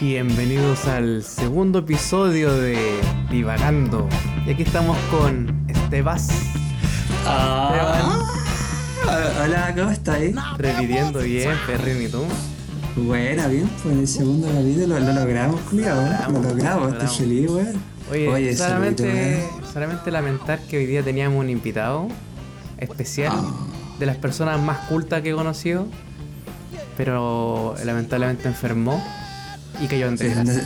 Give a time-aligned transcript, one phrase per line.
[0.00, 2.78] Bienvenidos al segundo episodio de
[3.30, 4.08] Divagando.
[4.46, 6.28] Y aquí estamos con Estebas.
[7.26, 8.24] Ah,
[9.44, 10.34] hola, ¿cómo estáis?
[10.56, 12.22] Repitiendo bien, Perrin y tú.
[12.96, 16.16] Buena, bien, pues el segundo capítulo lo, lo logramos, culiao, ¿eh?
[16.32, 17.82] Lo logramos, estoy feliz, weón.
[18.10, 19.04] Oye, solamente,
[19.42, 22.08] saludito, solamente lamentar que hoy día teníamos un invitado
[22.78, 23.66] especial Ah.
[23.98, 25.86] de las personas más cultas que he conocido,
[26.96, 29.02] pero lamentablemente enfermó
[29.80, 30.46] y cayó en weón.
[30.46, 30.62] Se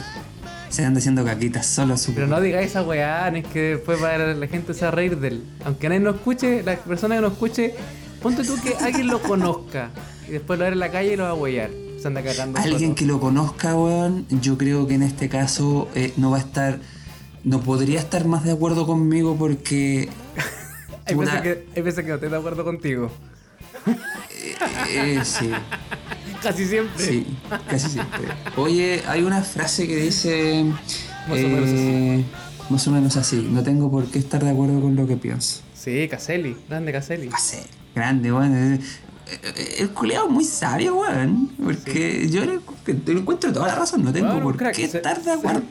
[0.75, 2.15] se anda haciendo caquitas solo su.
[2.15, 4.89] Pero no digáis esa weá, no es que después va a la gente se va
[4.89, 5.45] a reír de él.
[5.65, 7.75] Aunque nadie nos escuche, la persona que nos escuche,
[8.21, 9.91] ponte tú que alguien lo conozca
[10.27, 11.71] y después lo va a ver en la calle y lo va a huellar.
[12.01, 12.59] Se anda cagando.
[12.59, 12.95] Alguien solo.
[12.97, 16.81] que lo conozca, weón, yo creo que en este caso eh, no va a estar.
[17.45, 20.09] No podría estar más de acuerdo conmigo porque.
[21.07, 23.11] Hay veces, que, hay veces que no estoy de acuerdo contigo.
[23.87, 25.51] eh, eh, sí.
[26.45, 27.05] Casi siempre.
[27.05, 27.27] Sí,
[27.69, 28.21] casi siempre.
[28.57, 30.65] Oye, hay una frase que dice.
[31.29, 32.25] Más o menos eh,
[32.71, 33.49] Más o menos así.
[33.51, 35.63] No tengo por qué estar de acuerdo con lo que pienso.
[35.75, 37.31] Sí, Caselli, grande Caselli.
[37.39, 38.55] Ser grande, weón.
[38.75, 38.81] Eh,
[39.27, 41.51] eh, El culeado es muy sabio, weón.
[41.63, 42.61] Porque yo le,
[43.19, 44.05] encuentro toda la razón.
[44.05, 45.63] No tengo Bueno, por crack, qué se- estar de acuerdo.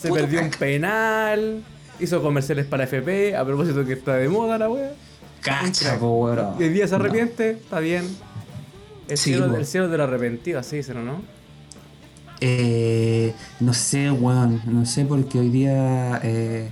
[0.00, 1.62] Se perdió un penal,
[1.98, 4.92] hizo comerciales para FP, a propósito que está de moda la wea.
[5.40, 6.54] Cacha, weón.
[6.60, 7.04] Y hoy día se No.
[7.04, 8.04] arrepiente, está bien.
[9.08, 11.22] El, Sí, cielo, el cielo del arrepentido, así dicen, ¿o no?
[12.40, 14.60] Eh, no sé, weón.
[14.66, 16.70] No sé porque hoy día eh,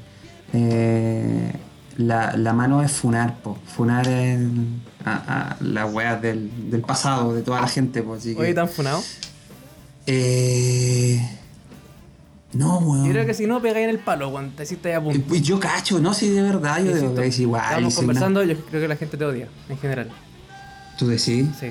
[0.53, 1.53] eh,
[1.97, 3.57] la, la mano es funar, po.
[3.67, 8.15] Funar en, a, a las weas del, del pasado, de toda la gente, po.
[8.15, 9.03] Así Oye, ¿tan funado?
[10.07, 11.21] eh,
[12.53, 13.05] no, weón.
[13.07, 15.21] Yo creo que si no pegáis en el palo, cuando te hiciste a punto.
[15.29, 17.63] pues yo cacho, no, si de verdad, yo Insisto, debo decir igual.
[17.63, 20.11] Estábamos soy conversando, yo creo que la gente te odia, en general.
[20.99, 21.47] ¿Tú decís?
[21.61, 21.71] Sí.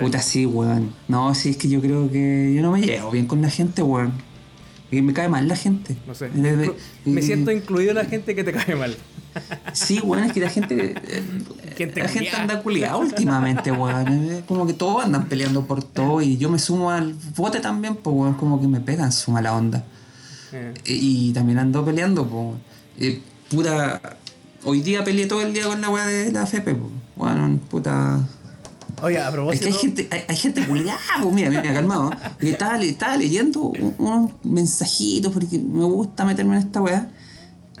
[0.00, 0.92] Puta, sí, weón.
[1.08, 3.82] No, sí, es que yo creo que yo no me llevo bien con la gente,
[3.82, 4.12] weón.
[4.90, 5.96] Y me cae mal la gente.
[6.06, 6.30] No sé.
[7.04, 8.96] Me siento incluido en la gente que te cae mal.
[9.72, 10.94] Sí, weón, es que la gente.
[11.06, 14.42] eh, la gente anda culiada últimamente, weón.
[14.48, 18.14] Como que todos andan peleando por todo y yo me sumo al bote también, pues,
[18.14, 18.34] weón.
[18.34, 19.84] Como que me pegan su mala onda.
[20.52, 20.74] Eh.
[20.84, 22.34] Y, y también ando peleando, pues.
[22.42, 22.58] weón.
[22.98, 24.00] Eh, puta.
[24.64, 26.92] Hoy día peleé todo el día con la weá de la FP, pues.
[27.14, 28.20] Bueno, puta.
[29.02, 29.64] Oye, a Es propósito.
[29.66, 32.10] que hay gente, hay, hay gente culiada, pues mira, mira, calmado.
[32.40, 37.08] Y estaba, le- estaba leyendo un- unos mensajitos porque me gusta meterme en esta weá.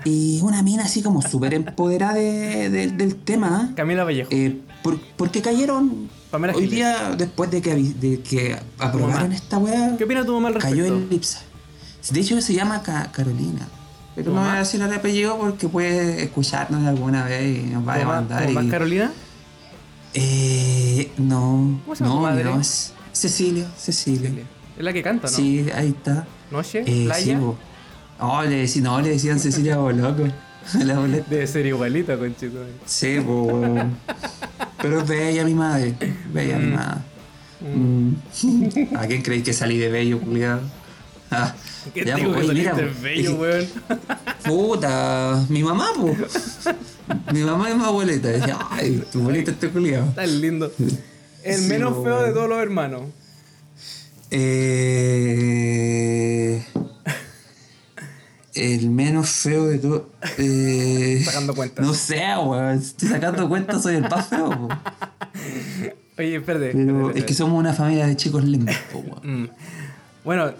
[0.04, 3.72] Y una mina así como súper empoderada de- de- del tema.
[3.76, 4.28] Camila Vallejo.
[4.32, 6.74] Eh, por, porque cayeron Pamela hoy Giles.
[6.76, 10.54] día, después de que, avi- de que aprobaron esta weá, ¿Qué opina tu mamá al
[10.58, 10.96] cayó respecto?
[10.96, 11.40] en Lipsa.
[12.10, 13.68] De hecho, se llama Ca- Carolina.
[14.14, 17.86] Pero ¿Tu no voy a decir el apellido porque puede escucharnos alguna vez y nos
[17.86, 18.42] va a ¿Tu mamá- demandar.
[18.46, 19.12] tu mamá y- es Carolina?
[20.14, 22.44] Eh, no, ¿Cómo se llama tu no, madre?
[22.44, 24.30] no, es Cecilia, Cecilia.
[24.76, 25.36] Es la que canta, ¿no?
[25.36, 26.26] Sí, ahí está.
[26.50, 26.82] ¿Noche?
[26.86, 27.38] Eh, ¿Playa?
[27.38, 27.44] sí,
[28.20, 30.24] oh, le, decí- no, le decían Cecilia Boloco.
[31.30, 32.64] Debe ser igualita, conchito.
[32.86, 33.18] Sí.
[34.82, 35.94] Pero es bella mi madre.
[36.32, 37.00] Bella mi madre.
[37.60, 38.94] Mm.
[38.96, 40.60] ¿A quién creéis que salí de bello, culiado?
[41.30, 41.54] Ah,
[41.94, 43.66] ¿Qué ya, digo po, que oye, saliste mira, po, bello, weón?
[44.44, 46.14] Puta, mi mamá, po.
[47.32, 48.28] Mi mamá es mi abuelita.
[48.28, 50.12] Decía, ay, tu abuelita está culiado.
[50.14, 50.72] Tan lindo.
[51.42, 52.34] El Sí, menos po, feo de weón.
[52.34, 53.02] todos los hermanos.
[55.30, 56.62] Eh,
[58.54, 60.08] el menos feo de todo.
[60.38, 61.84] Eh, Sacando cuentas.
[61.84, 62.78] No sé, weón.
[62.78, 64.50] Estoy sacando cuentas, soy el más feo.
[64.50, 64.68] po.
[66.18, 66.70] Oye, espérate.
[66.72, 69.42] Pero es que somos una familia de chicos lentos, po, weón.
[69.42, 69.48] Mm.
[70.24, 70.52] Bueno,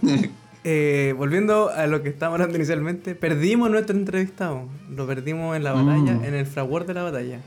[0.64, 4.68] eh, volviendo a lo que estábamos hablando inicialmente, perdimos nuestro entrevistado.
[4.94, 6.24] Lo perdimos en la batalla, Mm.
[6.24, 7.40] en el fragor de la batalla.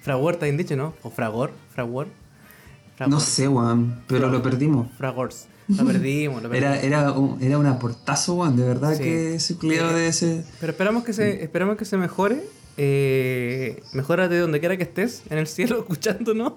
[0.00, 0.94] Fragor, te han dicho, ¿no?
[1.02, 2.08] O fragor, fragor.
[2.96, 3.12] Fragor.
[3.14, 4.02] No sé, weón.
[4.06, 4.88] Pero lo perdimos.
[4.96, 5.46] Fragors.
[5.68, 6.76] Lo perdimos, lo perdimos.
[6.76, 8.56] Era, era, un, era un aportazo, weón.
[8.56, 9.02] De verdad Sí.
[9.02, 10.44] que ese culiado de ese.
[10.60, 12.42] Pero esperamos que se, esperamos que se mejore.
[12.76, 16.54] Eh, mejórate donde quiera que estés, en el cielo, escuchándonos.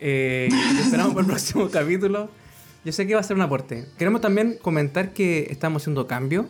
[0.00, 2.28] Eh, te esperamos para el próximo capítulo.
[2.84, 3.86] Yo sé que va a ser un aporte.
[3.98, 6.46] Queremos también comentar que estamos haciendo cambios.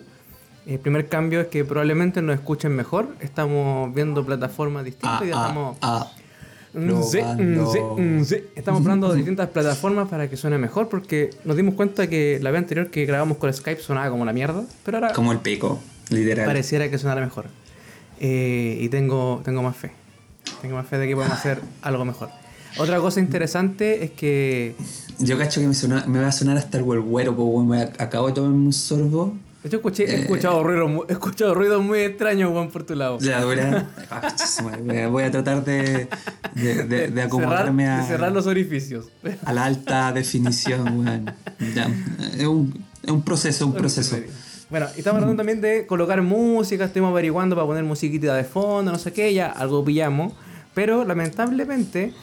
[0.67, 3.09] El primer cambio es que probablemente nos escuchen mejor.
[3.21, 5.77] Estamos viendo plataformas distintas Ah, y ya ah, estamos.
[5.83, 6.13] ah.
[6.73, 8.37] Mm, sí, mm, sí, mm, sí.
[8.55, 12.59] Estamos probando distintas plataformas para que suene mejor porque nos dimos cuenta que la vez
[12.61, 15.81] anterior que grabamos con Skype sonaba como la mierda, pero ahora Como el pico,
[16.11, 16.47] literal.
[16.47, 17.47] pareciera que sonara mejor.
[18.21, 19.91] Eh, y tengo, tengo más fe.
[20.63, 22.29] Tengo más fe de que podemos hacer algo mejor.
[22.79, 24.75] Otra cosa interesante es que.
[25.19, 27.69] Yo cacho que me, suena- me va a sonar hasta el huelguero, po, weón.
[27.69, 29.37] Me acabo de tomar un sorbo.
[29.63, 33.19] Yo escuché, he escuchado ruidos he escuchado ruidos muy extraños, Juan, por tu lado.
[33.21, 33.91] La dura.
[34.11, 34.35] Ah,
[35.11, 36.09] voy a- tratar de,
[36.55, 39.09] de, de- de acomodarme cerrar, a, de cerrar los orificios.
[39.45, 41.31] a la alta definición, weón.
[41.75, 41.91] Ya,
[42.39, 44.17] Es un, Es un proceso, un proceso.
[44.71, 48.91] Bueno, y estamos hablando también de colocar música, estuvimos averiguando para poner musiquita de fondo,
[48.93, 50.33] no sé qué, ya algo pillamos.
[50.73, 52.15] Pero lamentablemente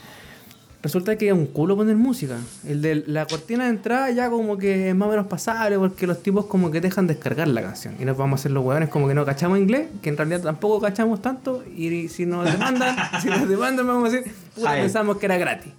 [0.83, 2.37] resulta que es un culo poner música.
[2.65, 6.07] El de la cortina de entrada ya como que es más o menos pasable porque
[6.07, 7.95] los tipos como que dejan descargar la canción.
[7.99, 10.41] Y nos vamos a hacer los hueones como que no cachamos inglés, que en realidad
[10.41, 11.63] tampoco cachamos tanto.
[11.75, 15.73] Y si nos demandan, si nos demandan vamos a decir, puta, pensamos que era gratis.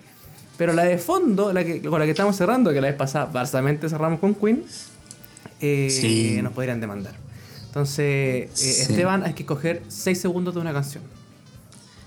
[0.57, 3.27] Pero la de fondo, la que, con la que estamos cerrando, que la vez pasada
[3.27, 4.65] básicamente cerramos con Queen,
[5.61, 6.41] eh, Sí.
[6.43, 7.15] nos podrían demandar.
[7.67, 8.83] Entonces, eh, Sí.
[8.83, 11.05] Esteban, hay que coger 6 segundos de una canción.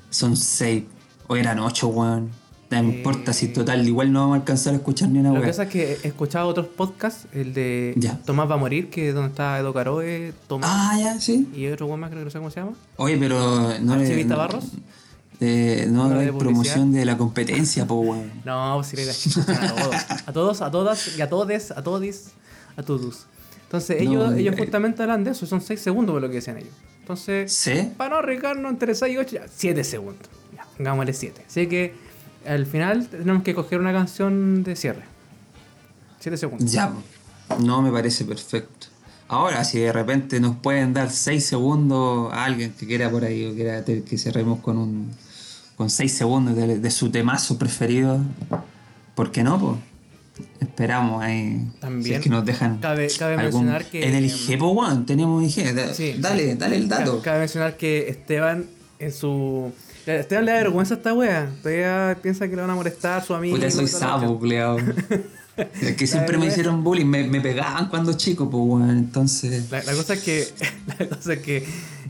[0.10, 0.84] Son seis.
[1.28, 2.30] O eran ocho, weón.
[2.72, 5.42] No me importa si total, igual no vamos a alcanzar a escuchar ni una Lo
[5.42, 8.18] que pasa es que he escuchado otros podcasts, el de Ya.
[8.26, 11.50] Tomás va a morir, que es donde está Edo Caroe, Tomás Ah, ya, sí.
[11.54, 12.74] y otro weón más, creo que no sé cómo se llama.
[12.98, 14.04] Oye, pero no le.
[14.04, 14.66] ¿Archivista no- Barros?
[15.40, 18.32] de- no ¿No hay de promoción de la competencia, po, weón.
[18.46, 19.04] No, pues sí, le
[19.54, 19.96] a todos.
[20.28, 22.32] A todos, a todas, y a todes, a todis,
[22.78, 23.26] a todos.
[23.64, 26.36] Entonces, No, ellos, eh, ellos justamente hablan de eso, son 6 segundos por lo que
[26.36, 26.74] decían ellos.
[27.00, 27.90] Entonces, ¿Sí?
[27.98, 30.30] para no arriesgarnos entre 6 y 8, ya, 7 segundos.
[30.56, 31.44] Ya, pongámosle 7.
[31.48, 31.94] Así que
[32.46, 35.04] al final tenemos que coger una canción de cierre.
[36.20, 36.72] 7 segundos.
[36.72, 36.92] Ya,
[37.60, 38.88] no me parece perfecto.
[39.28, 43.46] Ahora, si de repente nos pueden dar 6 segundos a alguien que quiera por ahí
[43.46, 45.12] o quiera te- que cerremos con un
[45.78, 48.20] con 6 segundos de, de su temazo preferido,
[49.16, 49.58] ¿por qué no?
[49.60, 49.80] Po?
[50.60, 51.68] Esperamos ahí.
[51.80, 52.04] También.
[52.04, 52.80] Si es que nos dejan.
[52.80, 55.74] Cabe- cabe algún- mencionar que- En el IG, po, weón, tenemos IG.
[55.94, 57.22] Sí, dale, dale el dato.
[57.22, 58.66] Cabe mencionar que Esteban
[59.00, 59.72] en su.
[60.06, 61.50] Esteban le da vergüenza a esta wea.
[61.62, 63.56] Todavía piensa que le van a molestar a su amigo.
[63.56, 64.78] Puta, soy sabo, culeado.
[65.82, 68.90] Es que siempre me hicieron bullying, me, me pegaban cuando chico, pues, weón.
[68.90, 69.70] Entonces.
[69.70, 70.48] La, la cosa es que.
[71.00, 71.66] La cosa es que.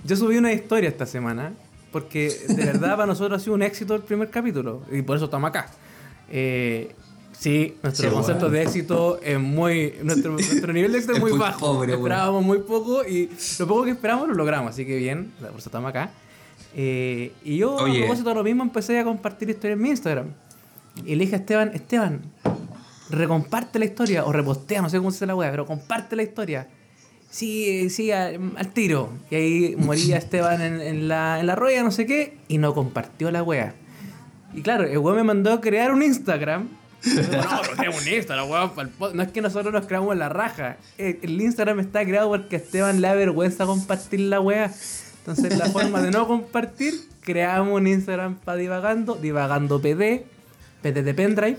[0.06, 1.54] Yo subí una historia esta semana.
[1.92, 4.84] Porque de verdad para nosotros ha sido un éxito el primer capítulo.
[4.92, 5.68] Y por eso estamos acá.
[6.30, 6.96] Eh,
[7.38, 8.56] sí, nuestro Sí, concepto bueno.
[8.58, 9.96] de éxito es muy.
[10.02, 11.60] Nuestro, nuestro nivel de éxito es, Es muy muy bajo.
[11.60, 13.30] pobre, esperábamos muy poco y
[13.60, 14.72] lo poco que esperamos lo logramos.
[14.72, 16.12] Así que bien, por eso estamos acá.
[16.76, 17.98] Eh, y yo, Oye.
[17.98, 20.28] a propósito de lo mismo, empecé a compartir historias en mi Instagram.
[21.06, 22.22] Y le dije a Esteban: Esteban,
[23.10, 26.68] recomparte la historia o repostea, no sé cómo se la wea, pero comparte la historia.
[27.30, 29.10] Sí, sí, al, al tiro.
[29.30, 32.74] Y ahí moría Esteban en, en la, en la rueda, no sé qué, y no
[32.74, 33.74] compartió la wea.
[34.54, 36.68] Y claro, el weón me mandó a crear un Instagram.
[37.04, 38.70] Yo, no, tenemos un Instagram, weón.
[38.72, 39.14] pa'l pod-".
[39.14, 40.78] No es que nosotros nos creamos la raja.
[40.98, 44.72] El, el Instagram está creado porque a Esteban le da vergüenza compartir la wea.
[45.22, 50.26] Entonces, la forma de no compartir, creamos un Instagram para divagando, divagando PD,
[50.82, 51.58] PD de pendrive.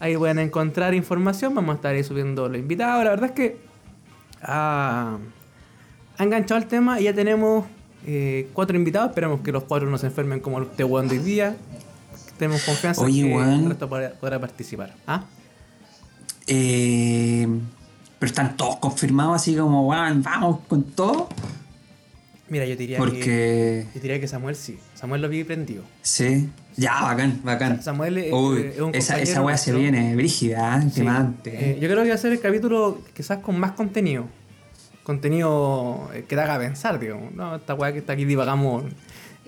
[0.00, 1.54] Ahí pueden encontrar información.
[1.54, 3.04] Vamos a estar ahí subiendo los invitados.
[3.04, 3.56] La verdad es que
[4.42, 5.16] ha,
[6.18, 7.64] ha enganchado el tema y ya tenemos
[8.06, 9.08] eh, cuatro invitados.
[9.08, 11.56] Esperemos que los cuatro no se enfermen como weón de hoy día.
[12.38, 13.50] Tenemos confianza Oye, en que weón.
[13.50, 14.94] el resto podrá, podrá participar.
[15.06, 15.24] ¿Ah?
[16.46, 17.48] Eh,
[18.18, 21.28] pero están todos confirmados, así como, vamos con todo.
[22.54, 23.02] Mira, yo diría que.
[23.04, 23.86] Porque.
[23.96, 24.78] Yo diría que Samuel sí.
[24.94, 25.82] Samuel lo vi prendido.
[26.02, 26.48] Sí.
[26.76, 27.82] Ya, bacán, bacán.
[27.82, 30.88] Samuel es, Uy, es un esa, esa weá se viene brígida, ¿eh?
[30.88, 31.00] Sí.
[31.00, 31.50] quemante.
[31.72, 34.26] Eh, yo creo que va a ser el capítulo quizás con más contenido.
[35.02, 37.34] Contenido eh, que te haga pensar, digamos.
[37.34, 38.84] No, esta weá que está aquí divagamos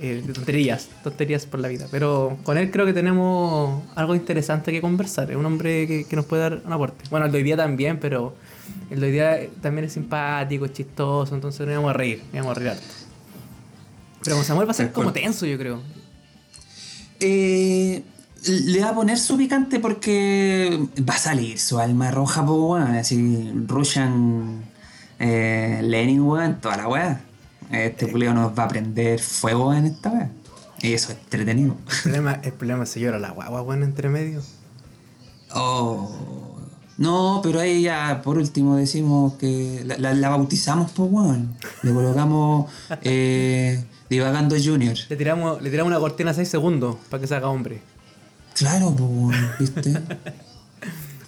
[0.01, 1.87] eh, tonterías, tonterías por la vida.
[1.93, 5.31] Pero con él creo que tenemos algo interesante que conversar.
[5.31, 7.05] Es un hombre que, que nos puede dar un aporte.
[7.09, 8.35] Bueno, el de hoy día también, pero
[8.91, 12.45] el de hoy día también es simpático, es chistoso, entonces nos vamos a reír, nos
[12.45, 12.85] vamos a reír harto.
[14.23, 15.81] Pero con Samuel va a ser como tenso, yo creo.
[17.21, 18.03] Eh,
[18.49, 22.97] le va a poner su picante porque va a salir su alma roja, po, weón.
[22.97, 24.65] Así, Russian
[25.19, 27.21] eh, Lenin, weón, toda la weá.
[27.71, 30.31] Este culeo nos va a prender fuego en esta weá.
[30.83, 31.77] Y eso es entretenido.
[31.89, 34.43] El problema, el problema se llora la guagua, bueno, entre medio.
[35.55, 36.56] Oh.
[36.99, 41.55] No, pero ahí ya por último decimos que la, la- la bautizamos, pues weón.
[41.83, 42.71] Le colocamos
[43.03, 44.97] eh, Divagando Junior.
[45.09, 47.81] Le tiramos, le tiramos una cortina 6 segundos para que se haga hombre.
[48.55, 49.93] Claro, pues weón, ¿viste?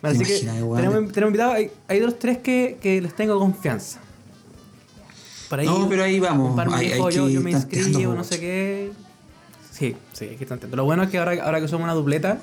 [0.03, 3.99] Así que tenemos, tenemos invitados, hay, hay dos tres que, que les tengo confianza.
[5.51, 6.57] Ahí, No, pero ahí vamos.
[6.73, 8.93] Hay- dijo, hay yo, me inscribo, no sé qué.
[9.73, 10.77] Sí, sí, hay que tanteando.
[10.77, 12.39] Lo bueno es que ahora, ahora que somos una dupleta,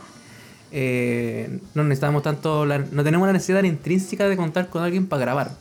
[0.77, 5.21] eh, no necesitamos tanto, la- no tenemos la necesidad intrínseca de contar con alguien para
[5.21, 5.51] grabar.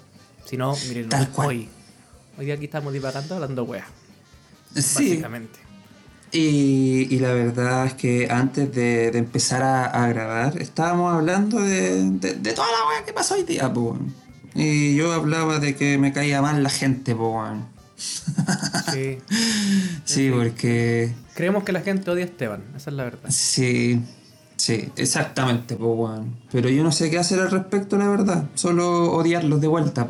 [0.44, 1.48] Si no, miren, Tal cual.
[1.48, 1.68] hoy.
[2.36, 3.86] Hoy día aquí estamos divagando hablando weas,
[4.74, 4.80] Sí.
[5.08, 5.60] básicamente.
[6.32, 11.60] Y, y la verdad es que antes de, de empezar a, a grabar, estábamos hablando
[11.60, 13.96] de, de, de toda la weá que pasó hoy día, po.
[14.56, 17.38] Y yo hablaba de que me caía mal la gente, po.
[17.38, 17.66] weón.
[17.96, 19.18] Sí.
[20.04, 23.30] Sí, porque Creemos que la gente odia a Esteban, esa es la verdad.
[23.30, 24.00] sí,
[24.64, 26.36] Sí, exactamente, pues, weón.
[26.50, 28.44] Pero yo no sé qué hacer al respecto, la verdad.
[28.54, 30.06] Solo odiarlos de vuelta.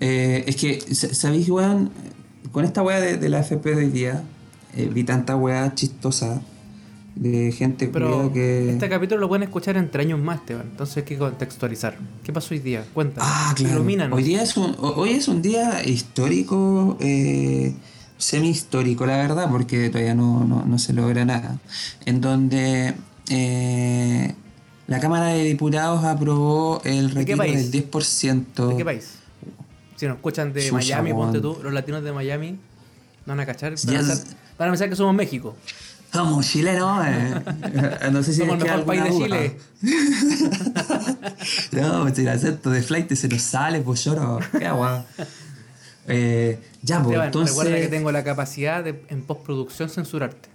[0.00, 1.90] Eh, es que, sa- ¿sabéis, weón?
[2.50, 4.22] Con esta weá de, de la FP de hoy día,
[4.76, 6.42] eh, vi tanta weá chistosa
[7.14, 8.70] de gente Pero que.
[8.70, 10.66] este capítulo lo pueden escuchar entre años más, Esteban.
[10.70, 11.96] Entonces hay que contextualizar.
[12.24, 12.84] ¿Qué pasó hoy día?
[12.92, 13.28] Cuéntanos.
[13.32, 13.76] Ah, claro.
[13.76, 14.16] Ilumínanos.
[14.16, 17.72] Hoy día es un, ho- hoy es un día histórico, eh,
[18.18, 21.58] semi-histórico, la verdad, porque todavía no, no, no se logra nada.
[22.04, 22.94] En donde
[23.28, 24.34] eh,
[24.86, 28.68] la Cámara de Diputados aprobó el ¿De qué retiro del 10%.
[28.68, 29.14] ¿De qué país?
[29.96, 32.52] Si nos escuchan de Chucha, Miami, ponte tú, los latinos de Miami,
[33.24, 33.74] no van a cachar.
[33.84, 34.18] Van a, pensar,
[34.58, 35.56] van a pensar que somos México.
[36.12, 37.34] Somos chilenos, eh.
[38.12, 39.58] No sé si Somos el mejor país de Chile.
[41.72, 44.40] No, si el acento de flight se nos sale, pues lloro.
[44.58, 45.04] Qué agua.
[46.08, 47.56] Eh, ya, pues Esteban, entonces.
[47.56, 50.48] recuerda que tengo la capacidad de en postproducción censurarte.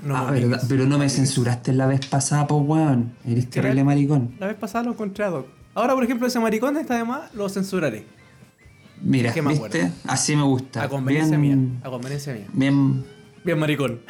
[0.00, 0.30] No ah,
[0.68, 3.12] pero no me censuraste la vez pasada, pues weón.
[3.26, 4.34] Eres terrible maricón.
[4.38, 5.46] La vez pasada lo encontré ad hoc.
[5.74, 8.04] Ahora, por ejemplo, ese maricón está de más, lo censuraré.
[9.02, 9.90] Mira, me ¿viste?
[10.06, 10.82] Así me gusta.
[10.82, 11.80] A conveniencia bien, mía.
[11.84, 12.46] A conveniencia mía.
[12.52, 13.04] Bien,
[13.44, 14.00] Bien maricón.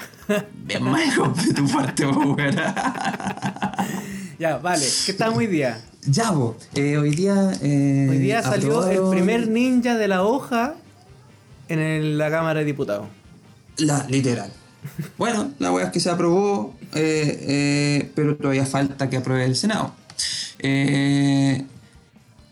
[0.64, 2.56] bien maricón de tu parte, pues, weón.
[4.38, 4.84] ya, vale.
[5.04, 5.80] ¿Qué está muy día?
[6.06, 6.68] Ya, pues.
[6.74, 7.52] eh, hoy día.
[7.62, 10.74] eh, Hoy día salió el primer ninja de la hoja
[11.68, 13.08] en el- la Cámara de Diputados.
[13.78, 14.52] La, literal.
[15.18, 19.56] Bueno, la weá es que se aprobó, eh, eh, pero todavía falta que apruebe el
[19.56, 19.92] Senado.
[20.58, 21.64] Eh,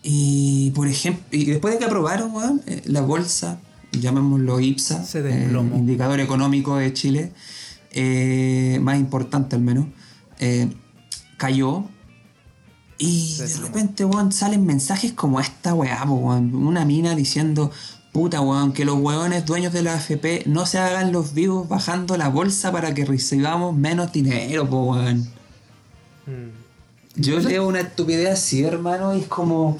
[0.02, 3.58] y por ejemplo, y después de que aprobaron, weón, la bolsa,
[3.92, 7.32] llamémoslo IPSA, Se indicador económico de Chile,
[8.80, 9.86] más importante al menos,
[11.38, 11.84] cayó.
[12.98, 16.54] Y de repente, weón, salen mensajes como esta weá, weón.
[16.54, 17.70] Una mina diciendo,
[18.14, 22.16] puta, weón, que los weones dueños de la AFP no se hagan los vivos bajando
[22.16, 25.28] la bolsa para que recibamos menos dinero, po, weón.
[26.24, 27.20] Mm.
[27.20, 29.78] Yo leo una estupidez así, hermano, y es como,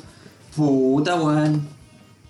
[0.56, 1.68] puta, weón.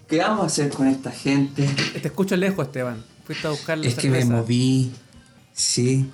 [0.07, 1.67] ¿Qué vamos a hacer con esta gente?
[2.01, 3.03] Te escucho lejos, Esteban.
[3.25, 4.93] Fuiste a buscar la Es que me moví.
[5.55, 6.11] Sí.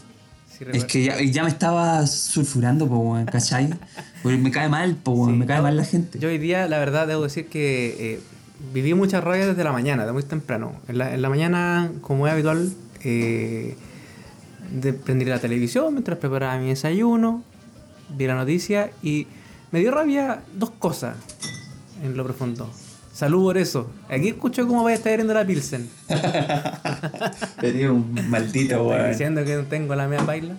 [0.56, 3.70] Sí, Es que ya, ya me estaba sulfurando, po, weón, ¿cachai?
[4.22, 6.20] Porque me cae mal, po, weón, Sí, me cae mal la gente.
[6.20, 8.20] Yo hoy día, la verdad, debo decir que eh,
[8.72, 10.74] viví mucha rabia desde la mañana, de muy temprano.
[10.88, 12.70] En la, en la mañana, como es habitual,
[13.02, 13.76] eh,
[14.72, 17.42] de- prendí la televisión mientras preparaba mi desayuno,
[18.16, 19.26] vi la noticia y
[19.72, 21.16] me dio rabia dos cosas
[22.02, 22.70] en lo profundo.
[23.12, 23.90] Salud por eso.
[24.08, 25.88] Aquí escucho cómo va a estar viendo la Pilsen.
[27.60, 30.54] Sería un maldito, Estoy diciendo que no tengo la media baila.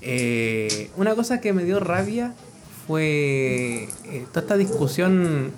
[0.00, 2.32] Eh, una cosa que me dio rabia
[2.86, 5.50] fue eh, toda esta discusión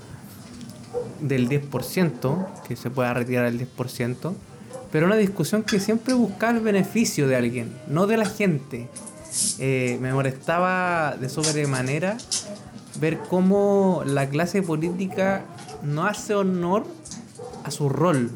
[1.21, 4.35] del 10%, que se pueda retirar el 10%,
[4.93, 8.89] pero una discusión que siempre buscaba el beneficio de alguien, no de la gente.
[9.59, 12.17] Eh, me molestaba de sobremanera
[13.01, 15.45] ver cómo la clase política
[15.83, 16.87] no hace honor
[17.65, 18.31] a su rol.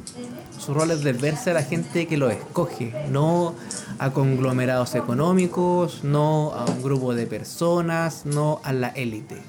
[0.58, 3.54] Su rol es verse a la gente que lo escoge, no
[3.98, 9.40] a conglomerados económicos, no a un grupo de personas, no a la élite.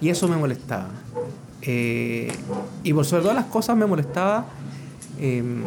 [0.00, 0.90] Y eso me molestaba.
[1.66, 2.32] Eh,
[2.84, 4.46] y por sobre todas las cosas me molestaba
[5.18, 5.62] em,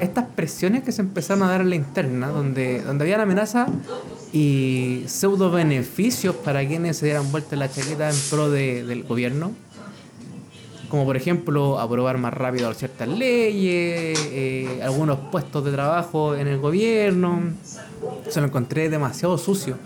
[0.00, 3.66] estas presiones que se empezaron a dar en la interna, donde, donde había amenaza
[4.32, 9.52] y pseudo beneficios para quienes se dieran vuelta la chaqueta en pro de- del gobierno.
[10.88, 16.58] Como por ejemplo aprobar más rápido ciertas leyes, eh, algunos puestos de trabajo en el
[16.58, 17.40] gobierno.
[18.28, 19.76] Se lo encontré demasiado sucio.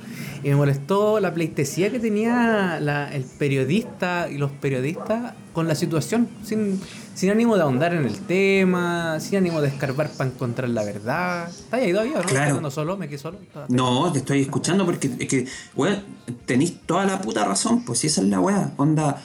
[0.42, 5.74] Y me molestó la pleitesía que tenía la- el periodista y los periodistas con la
[5.74, 6.80] situación, sin,
[7.14, 11.48] sin ánimo de ahondar en el tema, sin ánimo de escarbar para encontrar la verdad.
[11.48, 12.22] ¿Está ahí todavía no?
[12.22, 12.56] Claro.
[12.56, 12.96] ¿Estás solo?
[12.96, 13.38] ¿Me quedé solo?
[13.42, 16.02] ¿Está- No, te estoy escuchando porque es que, weón,
[16.46, 18.70] tenéis toda la puta razón, pues si esa es la weá.
[18.76, 19.20] Onda,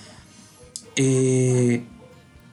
[0.95, 1.83] eh,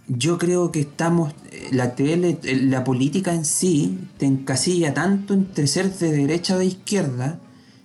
[0.09, 1.33] yo creo que estamos,
[1.71, 6.67] la tele, la política en sí, te encasilla tanto entre ser de derecha o de
[6.67, 7.39] izquierda,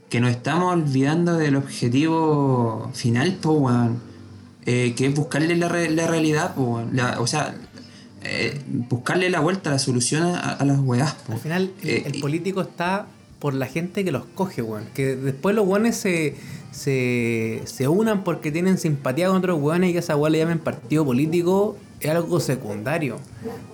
[0.10, 4.00] que nos estamos olvidando del objetivo final, pues, weón.
[4.68, 6.96] Eh, que es buscarle la, re- la realidad, pues, weón.
[6.96, 7.54] La- o sea,
[8.24, 8.60] eh,
[8.90, 11.34] buscarle la vuelta, la solución a, a las weás, po.
[11.34, 13.06] Al final, el, Eh, el político está
[13.40, 14.86] por la gente que los coge, weón.
[14.96, 16.36] Que después los weones se,
[16.76, 20.60] se, se unan porque tienen simpatía con otros weones y que esa weón le llamen
[20.60, 23.18] partido político es algo secundario.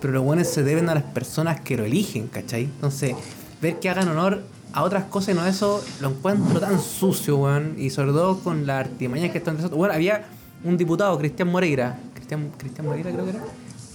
[0.00, 2.64] Pero los weones se deben a las personas que lo eligen, ¿cachai?
[2.64, 3.14] Entonces,
[3.60, 4.42] ver que hagan honor
[4.72, 7.74] a otras cosas y no a eso, lo encuentro tan sucio, weón.
[7.76, 9.58] Y sobre todo con las artimañas que están.
[9.70, 10.24] Bueno, había
[10.62, 11.98] un diputado, Cristian Moreira.
[12.14, 13.42] Cristian, Cristian Moreira creo que era.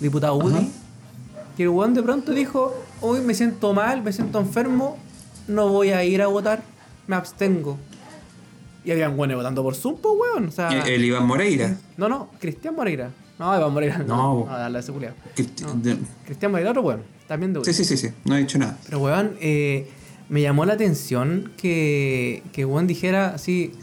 [0.01, 0.57] Diputado UDI.
[0.57, 0.65] Ajá.
[1.55, 4.97] Que el weón de pronto dijo, hoy me siento mal, me siento enfermo,
[5.47, 6.61] no voy a ir a votar.
[7.07, 7.77] me abstengo.
[8.87, 10.47] Y habían buenos votando por Zoom, pues, weón.
[10.47, 11.75] O sea, El, Iván Moreira.
[11.97, 13.09] no, no, Cristian Moreira.
[13.37, 13.97] No, Iván Moreira.
[13.97, 14.45] No.
[14.45, 14.93] no, dale ese.
[15.35, 15.45] Que-
[16.25, 17.01] Cristian Moreira, otro weón.
[17.27, 18.11] También de Sí, sí, sí, sí.
[18.23, 18.77] No he dicho nada.
[18.85, 19.91] Pero, weón, eh,
[20.29, 23.73] me llamó la atención que, que weón dijera así,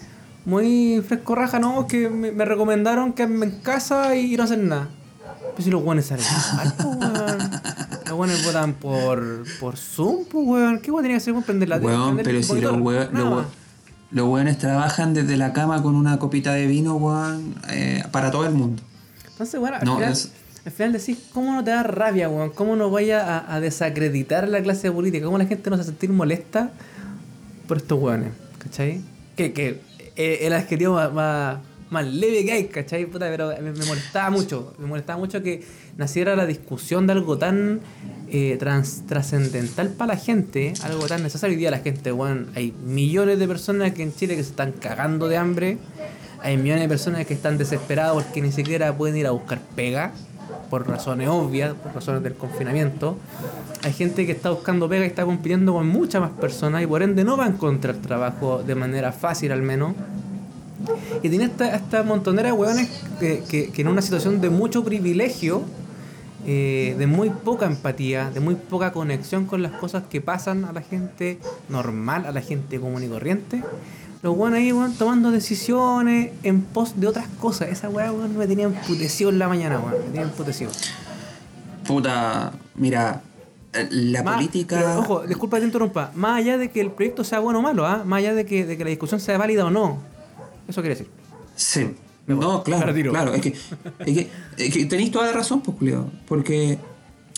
[0.47, 4.89] muy fresco raja, no, que me, me recomendaron quedarme en casa y no hacer nada.
[5.53, 6.25] Pues si los weones salen
[6.57, 7.51] mal, po, weón.
[8.07, 10.79] Los weones votan por, por Zoom, pues, weón.
[10.81, 11.35] ¿Qué weón tenía que hacer?
[11.45, 13.11] Prender la Weón, pero si los weones,
[14.15, 18.47] los, weones trabajan desde la cama con una copita de vino, weón, eh, para todo
[18.47, 18.83] el mundo.
[19.31, 20.31] Entonces, bueno, al, No, final, es-
[20.65, 22.51] al final decís, ¿cómo no te da rabia, weón?
[22.51, 25.27] ¿Cómo no vaya a, a desacreditar la clase política?
[25.27, 26.71] ¿Cómo la gente no se va a sentir molesta
[27.69, 28.31] por estos weones?
[28.59, 29.03] ¿Cachai?
[29.37, 29.81] Que, que
[30.17, 31.59] eh, el adjetivo más, más,
[31.91, 33.07] más leve que hay, ¿cachai?
[33.07, 34.75] Puta, pero me, molestaba mucho.
[34.79, 35.65] Me molestaba mucho que
[35.97, 37.81] naciera la discusión de algo tan
[38.29, 38.59] eh,
[39.07, 41.55] trascendental para la gente, algo tan necesario.
[41.55, 44.73] Hoy día la gente, weón, hay millones de personas que en Chile que se están
[44.73, 45.79] cagando de hambre.
[46.43, 50.13] Hay millones de personas que están desesperadas porque ni siquiera pueden ir a buscar pega,
[50.69, 53.17] por razones obvias, por razones del confinamiento.
[53.83, 57.03] Hay gente que está buscando pega y está compitiendo con muchas más personas y por
[57.03, 59.95] ende no va a encontrar trabajo de manera fácil al menos.
[61.23, 62.89] Y tiene esta, esta montonera de hueones
[63.21, 65.63] que, que- que en una situación de mucho privilegio,
[66.47, 70.73] eh, de muy poca empatía, de muy poca conexión con las cosas que pasan a
[70.73, 71.39] la gente
[71.69, 73.63] normal, a la gente común y corriente,
[74.23, 77.69] los hueones ahí, weón, tomando decisiones en pos de otras cosas.
[77.69, 79.93] Esa weá, weón, me tenía emputecido en la mañana, weón.
[79.99, 80.71] Me tenía emputecido.
[81.87, 83.23] Puta, mira,
[83.75, 84.77] eh, la Más- política.
[84.79, 86.11] pero, ojo, disculpa que te interrumpa.
[86.15, 88.03] Más allá de que el proyecto sea bueno o malo, ¿ah?
[88.07, 89.99] más allá de que, de que la discusión sea válida o no.
[90.69, 91.11] Eso quiere decir.
[91.57, 91.91] Sí.
[92.27, 93.13] No, claro, retiro.
[93.13, 93.35] claro.
[93.35, 96.11] Es que, es que, es que tenéis toda la razón, pues, Julio.
[96.27, 96.79] Porque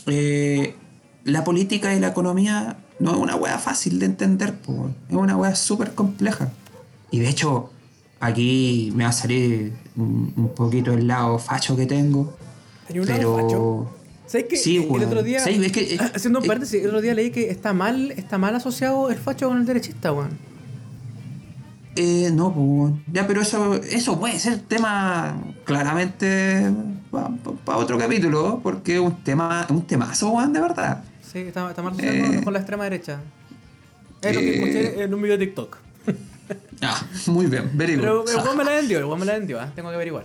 [0.06, 0.74] eh,
[1.24, 4.78] la política y la economía no es una wea fácil de entender, pues.
[5.08, 6.50] Es una wea súper compleja.
[7.10, 7.70] Y de hecho,
[8.20, 12.34] aquí me va a salir un, un poquito el lado facho que tengo.
[12.86, 13.36] Tenía un lado Pero.
[13.42, 13.92] facho.
[14.28, 15.04] ¿Sabes que Sí, el weón.
[15.04, 17.72] otro día, Sí, es que- es- haciendo un paréntesis, el otro día leí que está
[17.72, 20.30] mal, está mal asociado el facho con el derechista, weón.
[21.96, 26.70] Eh, no, pues, ya, pero eso, eso puede ser tema claramente
[27.64, 31.02] para otro capítulo, porque es un tema, un temazo, weón, de verdad.
[31.22, 33.20] Sí, está, está asociado Eh, con la extrema derecha.
[34.20, 35.78] Es lo que eh, escuché en un video de TikTok.
[36.82, 39.58] Ah, muy bien, very Pero el weón me la vendió, el weón me la vendió,
[39.58, 39.72] ¿ah?
[39.74, 40.24] tengo que averiguar.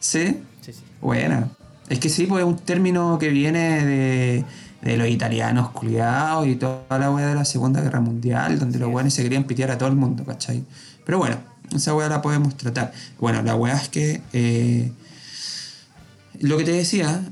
[0.00, 0.42] ¿Sí?
[0.60, 0.82] Sí, sí.
[1.00, 1.48] Buena.
[1.88, 4.44] Es que sí, pues es un término que viene de,
[4.82, 8.88] de los italianos culiados y toda la weá de la Segunda Guerra Mundial, donde los
[8.90, 10.64] weones se querían pitear a todo el mundo, ¿cachai?
[11.04, 11.38] Pero bueno,
[11.74, 12.92] esa weá la podemos tratar.
[13.18, 14.22] Bueno, la weá es que.
[14.32, 14.92] eh,
[16.40, 17.22] lo que te decía,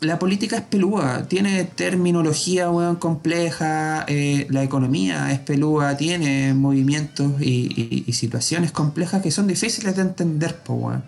[0.00, 7.40] la política es pelúa, tiene terminología weón, compleja, eh, la economía es pelúa, tiene movimientos
[7.40, 11.04] y situaciones complejas que son difíciles de entender, po, weón.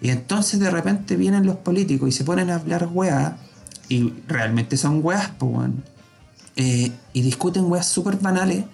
[0.00, 3.36] Y entonces de repente vienen los políticos y se ponen a hablar weá,
[3.88, 5.84] y realmente son weas, po, weón.
[6.56, 8.64] Eh, y discuten weas súper banales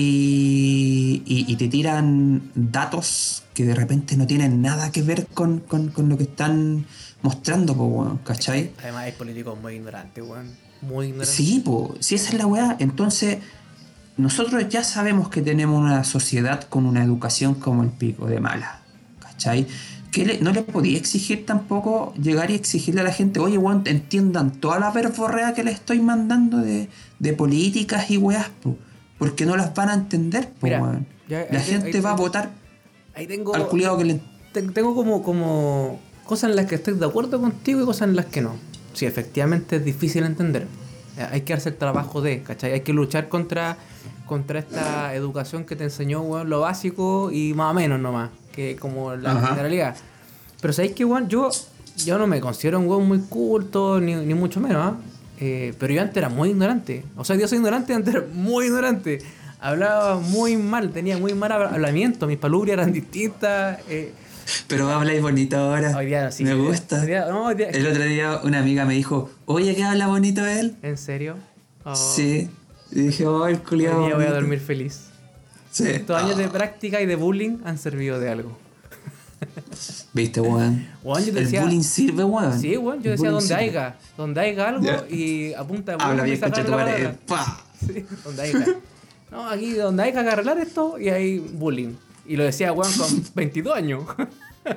[0.00, 5.60] y, y- y te tiran datos que de repente no tienen nada que ver con,
[5.60, 6.84] con- con lo que están
[7.22, 8.72] mostrando, po, ¿cachai?
[8.82, 10.46] Además hay políticos muy ignorantes, weón.
[10.82, 11.34] Muy ignorantes.
[11.34, 13.38] Sí, po, si esa es la weá, entonces
[14.16, 18.80] nosotros ya sabemos que tenemos una sociedad con una educación como el pico de mala,
[19.20, 19.66] ¿cachai?
[20.12, 23.82] Que le- no le podía exigir tampoco llegar y exigirle a la gente, oye, weón,
[23.86, 28.76] entiendan toda la verborrea que les estoy mandando de, de políticas y weas, po,
[29.18, 31.06] porque no las van a entender, po, Mira, weón.
[31.28, 32.50] ya- La ahí- gente ahí- va a votar
[33.14, 33.54] Ahí tengo.
[33.54, 34.20] al culiado que le...
[34.52, 38.16] te- Tengo como, como cosas en las que estoy de acuerdo contigo y cosas en
[38.16, 38.54] las que no.
[38.94, 40.66] Sí, efectivamente es difícil entender.
[41.16, 42.72] Eh, Hay que hacer trabajo de, ¿cachai?
[42.72, 43.76] Hay que luchar contra,
[44.26, 48.76] contra esta educación que te enseñó, weón, lo básico y más o menos nomás, que
[48.76, 49.48] como la Ajá.
[49.48, 49.96] generalidad.
[50.60, 51.50] Pero sabéis que, weón, yo,
[52.04, 54.96] yo no me considero un weón muy culto, ni, ni mucho menos, ¿ah?
[54.96, 55.17] Eh,
[55.78, 57.04] pero yo antes era muy ignorante.
[57.16, 59.18] O sea, yo soy ignorante, antes era muy ignorante.
[59.60, 63.80] Hablaba muy mal, tenía muy mal habla- hablamiento, mis palubrias eran distintas.
[63.88, 64.12] eh,
[64.66, 65.96] Pero habláis bonito ahora.
[65.96, 66.44] Hoy día sí.
[66.44, 67.00] me hoy gusta.
[67.00, 70.06] hoy día- no, hoy día- El otro día una amiga me dijo, oye, ¿qué habla
[70.06, 70.76] bonito él?
[70.82, 71.36] ¿En serio?
[71.84, 72.48] Oh, Sí.
[72.90, 74.06] Y dije, oh, el Hoy culiado.
[74.06, 75.10] día voy a dormir feliz.
[75.70, 75.84] Sí.
[75.88, 78.56] Estos años de Ah, práctica y de bullying han servido de algo.
[80.12, 80.86] Viste, weón.
[81.04, 82.58] El bullying sirve, weón.
[82.60, 85.04] Sí, weón, yo decía donde haya, donde haya algo Ya.
[85.08, 86.92] y apunta Habla bien, concha tu madre.
[86.92, 87.16] palabra.
[87.26, 87.64] Pa.
[87.86, 88.66] Sí, donde haya.
[89.30, 91.94] No, aquí donde haya que arreglar esto y hay bullying.
[92.26, 94.02] Y lo decía weón con 22 años.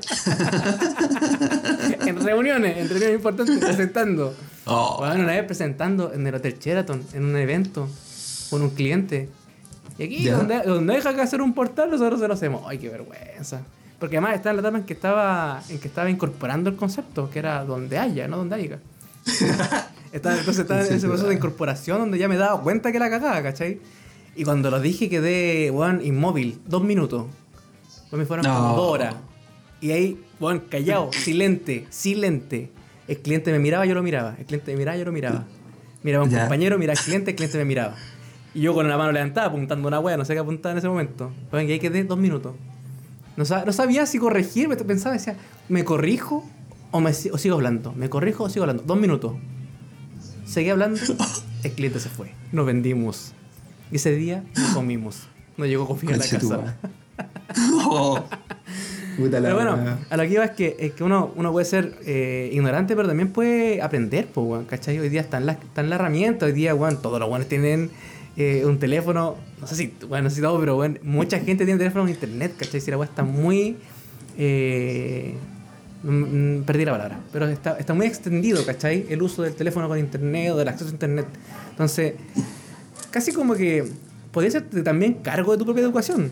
[2.06, 4.34] en reuniones, en reuniones importantes, presentando.
[4.66, 5.00] Oh.
[5.02, 7.90] Weón, una vez presentando en el Hotel Sheraton, en un evento,
[8.50, 9.30] con un cliente.
[9.98, 10.38] Y aquí, Ya.
[10.38, 12.64] donde, donde deja que hacer un portal, nosotros se lo hacemos.
[12.68, 13.62] Ay, qué vergüenza.
[14.02, 17.30] Porque además está en la etapa en que estaba, en que estaba incorporando el concepto,
[17.30, 18.80] que era donde haya, no donde haya.
[20.12, 23.10] Estaba- entonces estaba en ese proceso de incorporación donde ya me daba cuenta que la
[23.10, 23.80] cagaba, ¿cachai?
[24.36, 27.28] Y cuando lo dije quedé, weón, inmóvil, dos minutos.
[28.10, 28.54] Pues me fueron No.
[28.54, 29.16] como dos horas.
[29.80, 32.72] Y ahí, weón, callado, silente, silente.
[33.08, 34.36] El cliente me miraba, yo lo miraba.
[34.38, 35.46] El cliente me miraba, yo lo miraba.
[36.04, 37.96] Miraba a un compañero, miraba al cliente, el cliente me miraba.
[38.54, 40.90] Y yo con la mano levantada, apuntando una wea, no sé qué apuntaba en ese
[40.90, 41.32] momento.
[41.54, 42.54] Y ahí quedé dos minutos.
[43.38, 45.36] No, sab- no sabía si corregir, me pensaba, decía,
[45.70, 46.46] ¿me corrijo
[46.92, 47.94] o, me, o sigo hablando?
[47.94, 48.84] ¿Me corrijo o sigo hablando?
[48.84, 49.34] Dos minutos.
[50.46, 51.00] Seguí hablando,
[51.64, 52.32] el cliente se fue.
[52.52, 53.34] Nos vendimos.
[53.92, 55.28] Y ese día no comimos.
[55.58, 56.76] No llegó comida a la casa.
[57.86, 58.20] Oh,
[59.18, 61.66] puta la Pero bueno, a lo que iba es que, es que uno, uno puede
[61.66, 64.98] ser eh, ignorante, pero también puede aprender, pues, weón, ¿cachai?
[65.00, 67.92] Hoy día están las están la herramienta, hoy día, weón, todos los weones tienen
[68.38, 71.66] eh, un teléfono, no sé si, bueno, no sé si todo, pero weón, mucha gente
[71.66, 72.80] tiene teléfono en internet, ¿cachai?
[72.82, 73.78] Si la weá está muy...
[74.38, 75.34] eh,
[76.04, 76.10] mm,
[76.60, 79.06] mm, perdí la palabra, pero está, está muy extendido, ¿cachai?
[79.10, 81.26] El uso del teléfono con internet o del acceso a internet.
[81.72, 82.14] Entonces,
[83.12, 83.86] casi como que
[84.32, 86.32] podría ser también cargo de tu propia educación.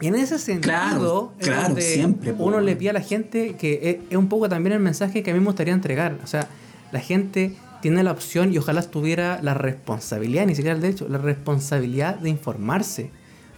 [0.00, 3.54] Y en ese sentido, Claro, es claro, donde siempre, uno le pide a la gente
[3.58, 6.18] que es, es un poco también el mensaje que a mí me gustaría entregar.
[6.22, 6.48] O sea,
[6.92, 7.54] la gente
[7.84, 12.30] tiene la opción y ojalá tuviera la responsabilidad, ni siquiera el derecho, la responsabilidad de
[12.30, 13.10] informarse.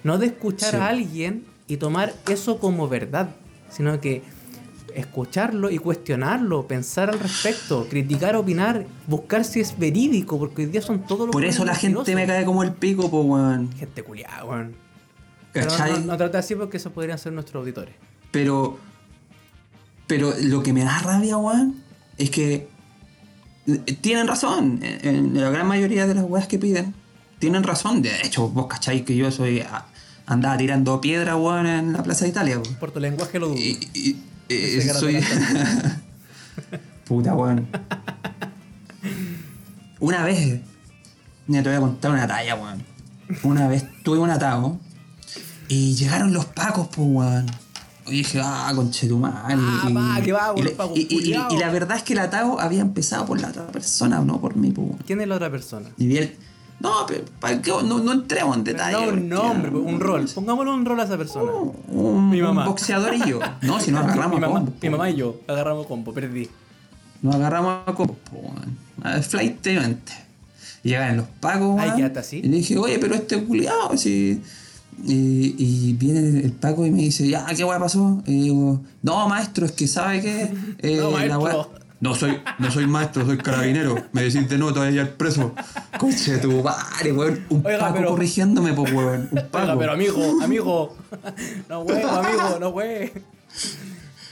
[0.02, 0.76] No de escuchar Sí.
[0.78, 3.28] a alguien y tomar eso como verdad,
[3.70, 4.24] sino que
[4.96, 10.82] escucharlo y cuestionarlo, pensar al respecto, criticar, opinar, buscar si es verídico, porque hoy día
[10.82, 13.70] son todos los Por eso la gente me cae como el pico, po, weón.
[13.74, 14.74] Gente culiada, weón.
[15.52, 17.94] Pero no, no trate así porque eso podrían ser nuestros auditores.
[18.32, 18.76] Pero.
[20.08, 21.76] Pero lo que me da rabia, weón,
[22.18, 22.74] es que.
[24.00, 24.80] Tienen razón.
[24.82, 26.94] En la gran mayoría de las weas que piden.
[27.38, 28.00] Tienen razón.
[28.02, 29.62] De hecho, vos cacháis que yo soy.
[30.26, 32.74] Andaba tirando piedra, weón, en la Plaza de Italia, weón.
[32.76, 33.58] Por tu lenguaje lo dudo.
[33.58, 34.16] Y, y-
[34.48, 35.20] eh, soy.
[37.04, 37.66] Puta, weón.
[40.00, 40.60] Una vez.
[41.46, 42.82] Mira, te voy a contar una talla, weón.
[43.42, 44.80] Una vez tuve un atajo.
[45.68, 47.46] Y llegaron los pacos, pues, weón.
[48.08, 49.32] Y dije, ah, conchetumal.
[49.34, 50.60] Ah, que va, y,
[51.00, 51.52] y- y- culiaos.
[51.54, 54.56] y la verdad es que el atajo había empezado por la otra persona, no por
[54.56, 54.98] mí, weón.
[55.06, 55.88] ¿Quién es la otra persona?
[55.98, 56.36] Y vi el-
[56.78, 57.70] No, pero ¿para qué?
[57.70, 59.06] No, no entremos en detalle.
[59.06, 60.26] no, un nombre, un rol.
[60.34, 61.50] Pongámosle un rol a esa persona.
[61.88, 62.62] Un, Mi mamá.
[62.62, 63.40] un boxeador y yo.
[63.62, 64.96] No, si nos agarramos mi, a mamá, combo, mi po.
[64.96, 66.48] mamá y yo agarramos combo, perdí.
[67.22, 68.76] Nos agarramos a weón.
[69.02, 69.66] A flight
[70.82, 71.96] llegan los pacos, Ay, weón.
[71.96, 72.38] quédate así.
[72.38, 74.40] Y le dije, oye, pero este culiado, si.
[75.04, 78.22] Y, y viene el Paco y me dice, ya, ¿qué weá pasó?
[78.26, 80.42] Y digo, no, maestro, es que sabe que.
[80.78, 81.68] eh, No, la weá-
[82.00, 83.96] No soy, no soy maestro, soy carabinero.
[84.12, 85.52] Me decís de no, te voy a ir preso.
[85.98, 87.40] Conche tu madre, weón.
[87.50, 89.28] Un Oiga, Paco pero- corrigiéndome, pues, weón.
[89.30, 89.58] Un Paco.
[89.64, 90.96] Oiga, pero amigo, amigo.
[91.68, 93.12] No, güey, amigo, no, güey.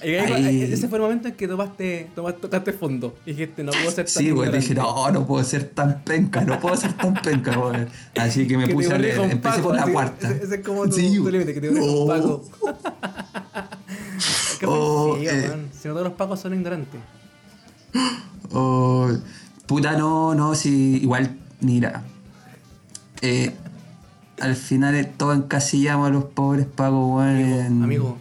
[0.04, 0.62] Ahí-.
[0.62, 3.14] Ese fue el momento en que tomaste, tomaste, tocaste fondo.
[3.26, 5.00] Y dijiste, no puedo ser tan Sí, güey, dije, ignorante.
[5.02, 7.86] no, no puedo ser tan penca, no puedo ser tan penca, güey.
[8.18, 10.30] Así que me Que puse a leer, empecé Paco, por la así, cuarta.
[10.30, 12.06] Ese, ese es como tu, Sí, tu límite, que te volví no.
[12.06, 12.44] Paco.
[14.60, 15.66] Qué Oh, ofensivo, eh.
[15.80, 17.00] Si no todos los Pacos son ignorantes.
[18.56, 19.08] Oh,
[19.66, 22.02] puta, no, no, sí, igual, mira.
[23.22, 23.52] Eh,
[24.38, 27.28] al final eh, todos encasillamos a los pobres pacos, weón.
[27.36, 28.16] en- Amigo,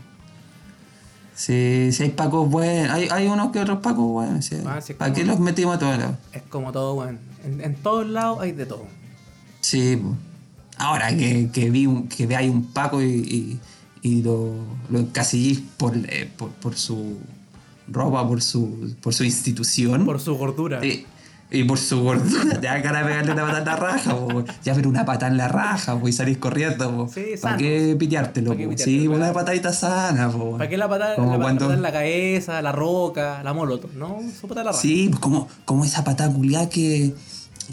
[1.35, 4.45] Sí, sí hay pacos buenos, hay, hay unos que otros pacos buenos.
[4.45, 4.57] Sí.
[4.65, 6.15] Ah, sí, es ¿Para como- qué los metimos a todos lados?
[6.31, 7.19] es como todo, weón.
[7.43, 8.85] En, en todos lados hay de todo.
[9.61, 9.99] Sí,
[10.77, 13.59] ahora que, que vi un, que veáis un paco y, y,
[14.01, 14.53] y lo,
[14.89, 17.17] lo encasillís por, eh, por, por su
[17.87, 20.05] ropa, por su, por su institución.
[20.05, 20.85] Por su gordura.
[20.85, 21.05] Y,
[21.51, 24.43] y por su gordura, te da cara de pegarle una patada en la raja, po.
[24.63, 27.09] ya pero una patada en la raja, po, y salís corriendo, po.
[27.13, 28.51] Sí, ¿para qué piteártelo?
[28.51, 28.77] ¿Pa' qué po?
[28.77, 30.57] Sí, una patadita sana, po.
[30.57, 33.89] ¿Para qué la patada, Como la, cuando- en la cabeza, la roca, la moloto?
[33.95, 34.81] No, su patada en la raja.
[34.81, 37.13] Sí, pues como, como esa patada culiada que,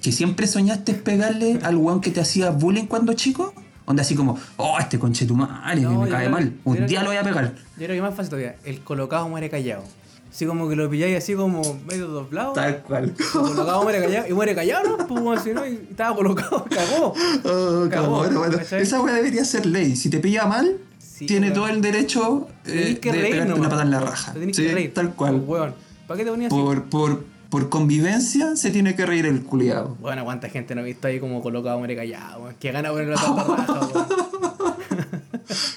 [0.03, 3.55] que siempre soñaste pegarle al weón que te hacía bullying cuando chico.
[3.87, 6.53] Onda así como, oh, este conchetumare No, me cae mal.
[6.65, 7.55] Un día que- lo voy a pegar.
[7.77, 8.55] Yo creo que más fácil todavía.
[8.65, 9.83] El colocado muere callado.
[10.31, 12.53] Así como que lo pilláis así como medio doblado.
[12.53, 13.13] Tal cual.
[13.33, 14.29] Colocado muere callado.
[14.29, 15.07] Y muere callado, ¿no?
[15.07, 17.13] Pues bueno, si no, y estaba colocado, cagó.
[17.45, 18.83] Oh, Cagó, bueno, ¿cachai?
[18.83, 19.97] esa weá debería ser ley.
[19.97, 23.59] Si te pilla mal, Sí, tiene todo el derecho eh, que de reír, pegarte nomás,
[23.61, 24.33] una patada en la raja.
[24.33, 24.95] Te Sí, que reír.
[24.95, 25.41] tal cual.
[25.43, 25.73] Pues.
[26.07, 26.61] ¿Para qué te ponías así?
[26.63, 29.97] Por, por, por convivencia se tiene que reír el culiado.
[30.01, 32.55] Bueno, cuánta gente no he visto ahí como colocado muere callado, weón.
[32.59, 34.07] Que gana poner la tapa raja, weón.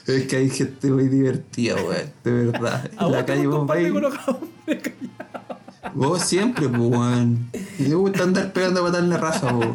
[0.08, 2.12] Es que hay gente muy divertida, weón.
[2.24, 2.90] De verdad.
[2.98, 3.68] A En la calle un
[5.96, 7.50] vos siempre, pues, weón.
[7.80, 9.74] Y te gusta andar pegando en la raja, weón.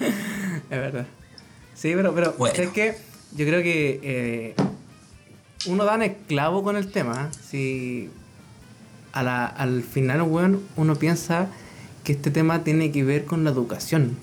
[0.00, 1.06] Es verdad.
[1.74, 2.54] Sí, pero, pero Bueno.
[2.60, 2.96] es que
[3.36, 4.54] yo creo que eh,
[5.66, 7.30] uno da en el clavo con el tema.
[7.30, 7.36] ¿eh?
[7.48, 8.10] Si
[9.12, 11.48] a la- al final, weón, uno piensa
[12.04, 14.16] que este tema tiene que ver con la educación.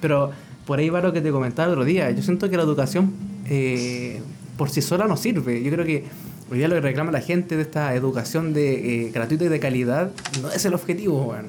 [0.00, 0.32] Pero
[0.66, 2.10] por ahí va lo que te comentaba el otro día.
[2.10, 3.12] Yo siento que la educación
[3.46, 4.20] eh,
[4.56, 5.62] por sí sola no sirve.
[5.62, 6.04] Yo creo que
[6.50, 9.60] hoy día lo que reclama la gente de esta educación de, eh, gratuita y de
[9.60, 10.10] calidad
[10.40, 11.46] no es el objetivo, weón.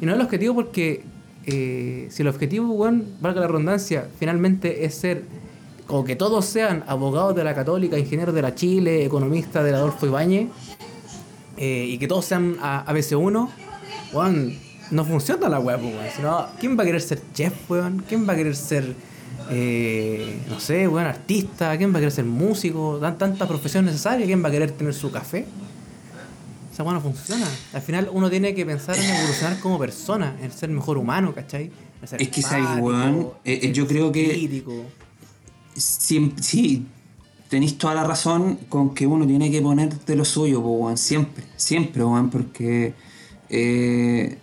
[0.00, 1.02] Y no es el objetivo porque
[1.46, 5.22] eh, si el objetivo, weón, valga la redundancia, finalmente es ser,
[5.86, 10.06] como que todos sean abogados de la Católica, ingenieros de la Chile, economistas del Adolfo
[10.06, 10.48] Ibáñez,
[11.56, 13.48] eh, y que todos sean a- ABC1,
[14.12, 14.54] weón,
[14.90, 16.06] no funciona la weá, pues, weón.
[16.16, 18.04] Sino, ¿quién va a querer ser chef, weón?
[18.08, 18.94] ¿Quién va a querer ser,
[19.50, 21.76] eh, no sé, weón, artista?
[21.76, 22.98] ¿Quién va a querer ser músico?
[22.98, 25.46] Dan tantas profesiones necesarias, ¿quién va a querer tener su café?
[26.72, 27.46] Esa weá no funciona.
[27.74, 31.70] Al final uno tiene que pensar en evolucionar como persona, en ser mejor humano, ¿cachai?
[32.00, 33.28] En ser Es que, ¿sabes, weón?
[33.44, 34.62] Eh, eh, yo creo que-.
[35.76, 36.86] Sí, sí,
[37.48, 41.44] tenéis toda la razón con que uno tiene que poner de lo suyo, weón, siempre,
[41.56, 42.94] siempre, weón, porque
[43.50, 44.38] eh,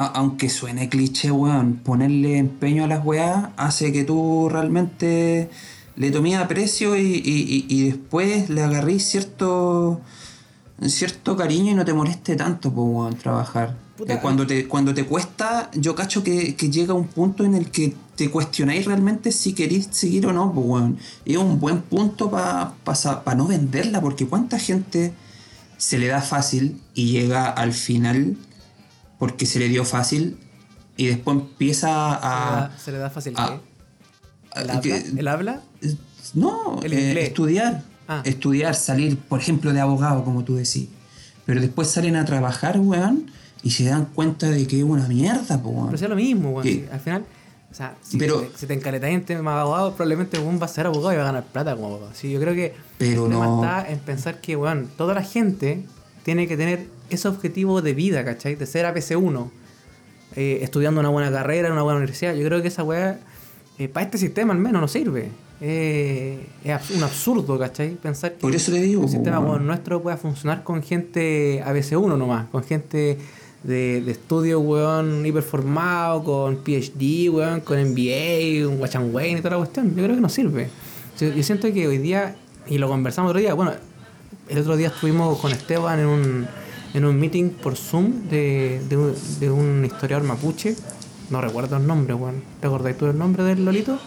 [0.00, 5.50] a- aunque suene cliché, weón, ponerle empeño a las weas hace que tú realmente
[5.96, 7.22] le tomes aprecio y,
[7.68, 10.00] y, después le agarrís cierto
[10.86, 13.76] cierto cariño y no te moleste tanto, po, weón, trabajar.
[13.98, 17.54] Puta, Eh, cuando, te, cuando te cuesta, yo cacho que, que llega un punto en
[17.54, 20.96] el que te cuestionáis realmente si queréis seguir o no, pues, weón.
[21.26, 22.72] Y es un buen punto para
[23.36, 25.12] no venderla, porque cuánta gente
[25.76, 28.36] se le da fácil y llega al final
[29.20, 30.36] porque se le dio fácil
[30.96, 32.76] y después empieza a...
[32.76, 33.42] se le da fácil ¿qué?
[34.60, 34.80] ¿El a- habla?
[34.80, 35.60] que- ¿El habla?
[36.34, 37.28] no, El eh, inglés.
[37.28, 37.82] estudiar.
[38.08, 38.22] Ah.
[38.24, 40.88] Estudiar, salir, por ejemplo, de abogado, como tú decís.
[41.46, 43.30] Pero después salen a trabajar, weón,
[43.62, 45.86] y se dan cuenta de que es una mierda, pues, weón.
[45.86, 46.64] Pero sea lo mismo, weón.
[46.64, 47.24] Sí, Al final,
[47.70, 50.64] o sea, si, Pero- te, si te encaletas en tema de abogado, probablemente weón va
[50.64, 52.10] a ser abogado y va a ganar plata como abogado.
[52.14, 55.22] Sí, yo creo que Pero el tema no- está en pensar que, weón, toda la
[55.22, 55.84] gente
[56.22, 58.54] tiene que tener ese objetivo de vida, ¿cachai?
[58.54, 59.50] De ser APC1,
[60.36, 62.34] eh, estudiando una buena carrera en una buena universidad.
[62.34, 63.18] Yo creo que esa weá,
[63.78, 65.28] eh, para este sistema al menos, no sirve.
[65.62, 67.90] Eh, es un absurdo, ¿cachai?
[67.96, 69.50] Pensar que Por eso te digo, el sistema weón.
[69.50, 73.18] weón, nuestro pueda funcionar con gente ABC1 nomás, con gente
[73.62, 79.42] de, de estudio, weón, hiperformado, con PhD, weón, con MBA, un Watch and Wayne y
[79.42, 79.94] toda la cuestión.
[79.94, 80.68] Yo creo que no sirve.
[81.18, 83.72] Yo, yo siento que hoy día, y lo conversamos otro día, bueno,
[84.50, 86.46] el otro día estuvimos con Esteban en un,
[86.94, 90.76] en un meeting por Zoom de, de, un, de un historiador mapuche.
[91.30, 92.42] No recuerdo el nombre, weón.
[92.60, 93.98] ¿Te acordáis tú el nombre del Lolito?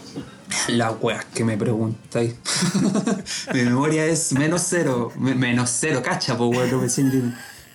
[0.67, 2.35] Las weas que me preguntáis.
[3.53, 5.11] Mi memoria es menos cero.
[5.17, 6.93] Me- menos cero, cacha, po, weón.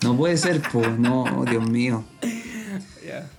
[0.03, 0.83] no puede ser, po.
[0.87, 2.05] No, Dios mío.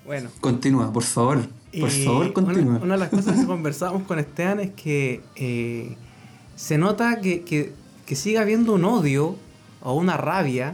[0.05, 0.29] Bueno.
[0.41, 1.47] Continúa, por favor.
[1.79, 2.77] Por Y favor, continúa.
[2.77, 5.95] Una, una de las cosas que conversamos con Esteban es que eh,
[6.55, 7.73] se nota que, que,
[8.09, 9.35] que sigue habiendo un odio
[9.83, 10.73] o una rabia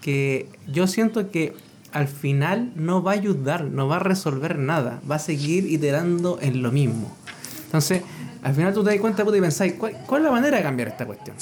[0.00, 1.52] que yo siento que
[1.92, 6.38] al final no va a ayudar, no va a resolver nada, va a seguir iterando
[6.40, 7.10] en lo mismo.
[7.66, 8.02] Entonces,
[8.44, 10.62] al final tú te das cuenta puta, y pensáis, ¿cuál, cuál es la manera de
[10.62, 11.36] cambiar esta cuestión?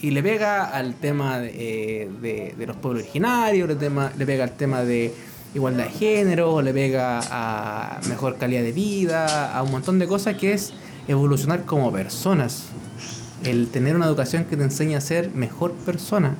[0.00, 1.50] Y le pega al tema de,
[2.04, 3.76] eh, de- los pueblos originarios, le,
[4.16, 5.12] le pega al tema de
[5.54, 10.36] igualdad de género, le pega a mejor calidad de vida, a un montón de cosas
[10.36, 10.72] que es
[11.08, 12.64] evolucionar como personas.
[13.44, 16.34] El tener una educación que te enseña a ser mejor persona.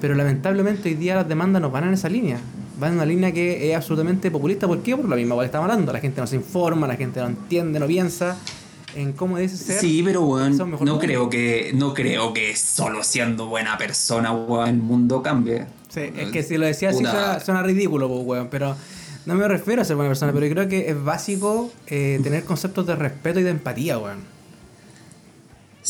[0.00, 2.38] Pero lamentablemente hoy día las demandas no van en esa línea.
[2.78, 4.66] Van en una línea que es absolutamente populista.
[4.66, 4.96] ¿Por qué?
[4.96, 5.92] Por lo mismo que estamos hablando.
[5.92, 8.36] La gente no se informa, la gente no entiende, no piensa
[8.94, 9.80] en cómo dice ser.
[9.80, 10.98] Sí, pero weón, mejor no mundo.
[10.98, 15.66] creo que no creo que solo siendo buena persona, weón, el mundo cambie.
[15.88, 17.04] Sí, es que si lo decía así
[17.44, 18.76] suena ridículo, pues, weón, pero
[19.26, 22.44] no me refiero a ser buena persona, pero yo creo que es básico eh, tener
[22.44, 24.37] conceptos de respeto y de empatía, weón.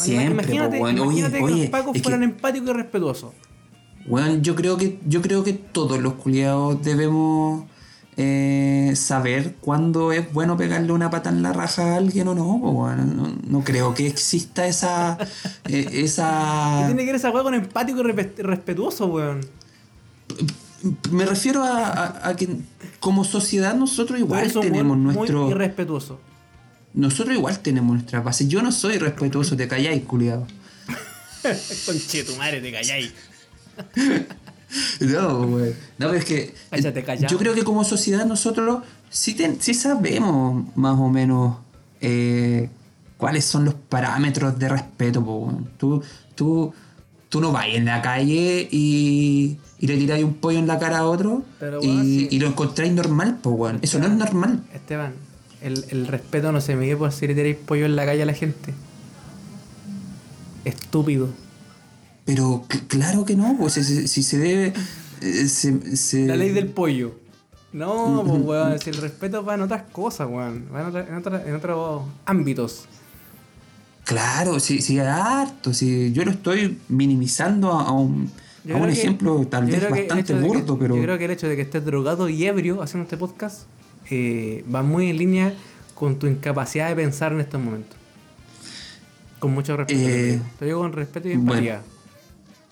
[0.05, 0.81] Siempre, imagínate.
[0.81, 3.33] Oye, imagínate que oye, los pacos que- fueran empáticos y respetuosos.
[4.07, 7.65] Weón, yo creo que, yo creo que todos los culiados debemos
[8.17, 12.55] eh, saber cuándo es bueno pegarle una pata en la raja a alguien o no,
[12.57, 13.17] weón.
[13.17, 15.19] no, no creo que exista esa
[15.67, 19.41] eh, ¿Qué esa tiene que ver esa weá con empático y respe- respetuoso, weón?
[21.11, 22.49] me refiero a, a- a que
[23.01, 26.19] como sociedad nosotros igual tenemos weón nuestro muy irrespetuoso.
[27.01, 28.49] Nosotros igual tenemos nuestras bases.
[28.49, 30.47] Yo no soy respetuoso, te calláis, culiado.
[31.87, 33.13] Conche tu madre, te calláis.
[35.01, 35.71] No, güey.
[35.97, 36.55] No, pero es que.
[36.71, 37.29] Cállate, callado.
[37.33, 41.57] Yo creo que como sociedad nosotros sí, ten- sí sabemos más o menos
[42.03, 42.69] eh,
[43.17, 45.59] cuáles son los parámetros de respeto, po.
[45.79, 46.03] Tú,
[46.35, 46.75] tú,
[47.31, 50.99] tú no vas en la calle y, y le tiráis un pollo en la cara
[50.99, 52.29] a otro Pero, y, sí.
[52.33, 53.71] y lo encontráis normal, po.
[53.81, 54.65] Eso no es normal.
[54.75, 55.15] Esteban,
[55.63, 58.27] El, el respeto no se mide por si le tiráis pollo en la calle a
[58.27, 58.73] la gente.
[60.65, 61.29] Estúpido.
[62.25, 64.73] Pero cl- claro que no, pues si, si- se debe.
[65.23, 67.19] eh, se- se- La ley del pollo.
[67.73, 70.67] No, pues weón, si el respeto va en otras cosas, weón.
[70.75, 72.85] Va en, otra- en, otra- en otros ámbitos.
[74.05, 75.75] Claro, sí, sí, harto.
[75.75, 78.31] Sí, yo lo estoy minimizando a, a un,
[78.73, 80.97] a un que- ejemplo tal vez bastante que- burdo, pero.
[80.97, 83.63] Yo creo que el hecho de que estés drogado y ebrio haciendo este podcast
[84.11, 85.55] eh, va muy en línea
[85.95, 87.97] con tu incapacidad de pensar en estos momentos.
[89.39, 90.01] Con mucho respeto.
[90.01, 90.81] Eh, te digo.
[90.81, 91.53] Con respeto y bueno.
[91.53, 91.83] empatía.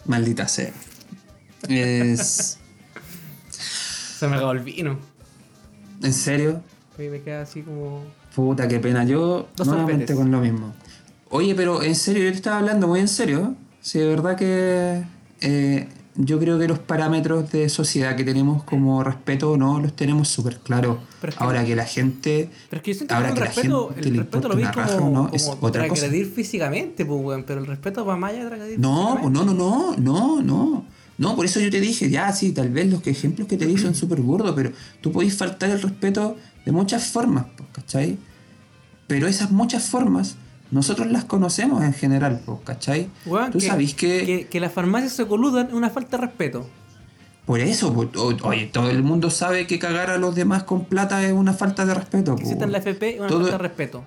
[0.05, 0.72] Maldita sea.
[1.68, 2.59] Es.
[3.51, 4.99] Se me acabó el vino.
[6.03, 6.62] ¿En serio?
[6.99, 8.05] Y me queda así como.
[8.35, 9.05] Puta, qué pena.
[9.05, 10.75] Yo Dos nuevamente con lo mismo.
[11.31, 13.55] Oye, pero en serio, yo te estaba hablando muy en serio.
[13.81, 15.05] Sí, de verdad que
[15.40, 20.29] eh, yo creo que los parámetros de sociedad que tenemos como respeto no los tenemos
[20.29, 20.98] súper claros.
[21.22, 22.50] Es que- Ahora que la gente...
[22.70, 24.57] Pero es que yo siento Ahora que que el la respeto, gente el respeto lo
[24.57, 26.07] vi raja como, no, como es otra cosa.
[26.35, 27.44] físicamente, pues, weón.
[27.44, 30.85] Pero el respeto va más allá de No, pues no, no, no, no, no.
[31.18, 33.66] No, por eso yo te dije, ya, sí, tal vez los que ejemplos que te
[33.66, 38.18] di son súper burdos, pero tú podés faltar el respeto de muchas formas, pues, ¿cachai?
[39.07, 40.37] Pero esas muchas formas,
[40.70, 43.09] nosotros las conocemos en general, ¿cachai?
[43.26, 46.66] Weón, tú sabés que, que, que las farmacias se coludan es una falta de respeto.
[47.44, 51.24] por eso, o- oye, todo el mundo sabe que cagar a los demás con plata
[51.24, 52.35] es una falta de respeto.
[52.37, 54.05] Que exista en la FP es una Todo- falta de respeto.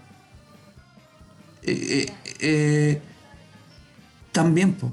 [1.63, 3.02] eh, eh, eh,
[4.32, 4.91] también, pues,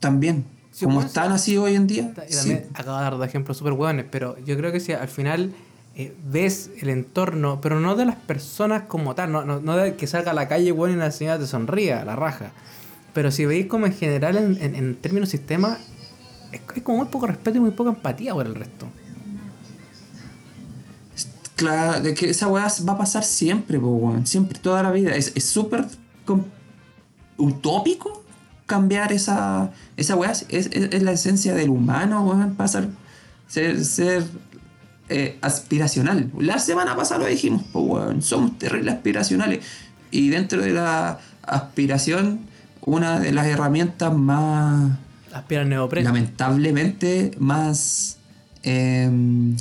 [0.00, 0.44] también.
[0.70, 2.14] Sí, Como están así hoy en día.
[2.28, 2.52] Sí.
[2.74, 5.52] acabo de dar ejemplos súper hueones, pero yo creo que si al final
[5.98, 9.96] eh, ves el entorno, pero no de las personas como tal, no, no, no de
[9.96, 12.52] que salga a la calle bueno y la señora te sonría, la raja.
[13.12, 15.78] Pero si veis como en general en, en, en términos sistema,
[16.52, 18.86] es, como muy poco respeto y muy poca empatía por el resto.
[21.56, 24.26] Claro, que esa weá va a pasar siempre, po, weón.
[24.26, 25.16] Siempre, toda la vida.
[25.16, 25.86] Es súper
[27.36, 28.24] utópico
[28.66, 30.30] cambiar esa, esa weá.
[30.30, 32.54] Es, es- es la esencia del humano, weón.
[32.54, 32.88] Pasar,
[33.48, 34.24] ser, ser
[35.08, 36.30] eh, aspiracional.
[36.38, 38.22] La semana pasada lo dijimos, weón.
[38.22, 39.64] Somos terribles aspiracionales.
[40.10, 42.40] Y dentro de la aspiración,
[42.82, 44.98] una de las herramientas más
[46.02, 48.18] lamentablemente más
[48.62, 49.56] em,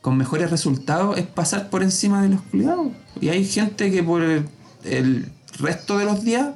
[0.00, 2.88] con mejores resultados es pasar por encima de los cuidados.
[3.20, 4.48] Y hay gente que por el,
[4.84, 6.50] el resto de los días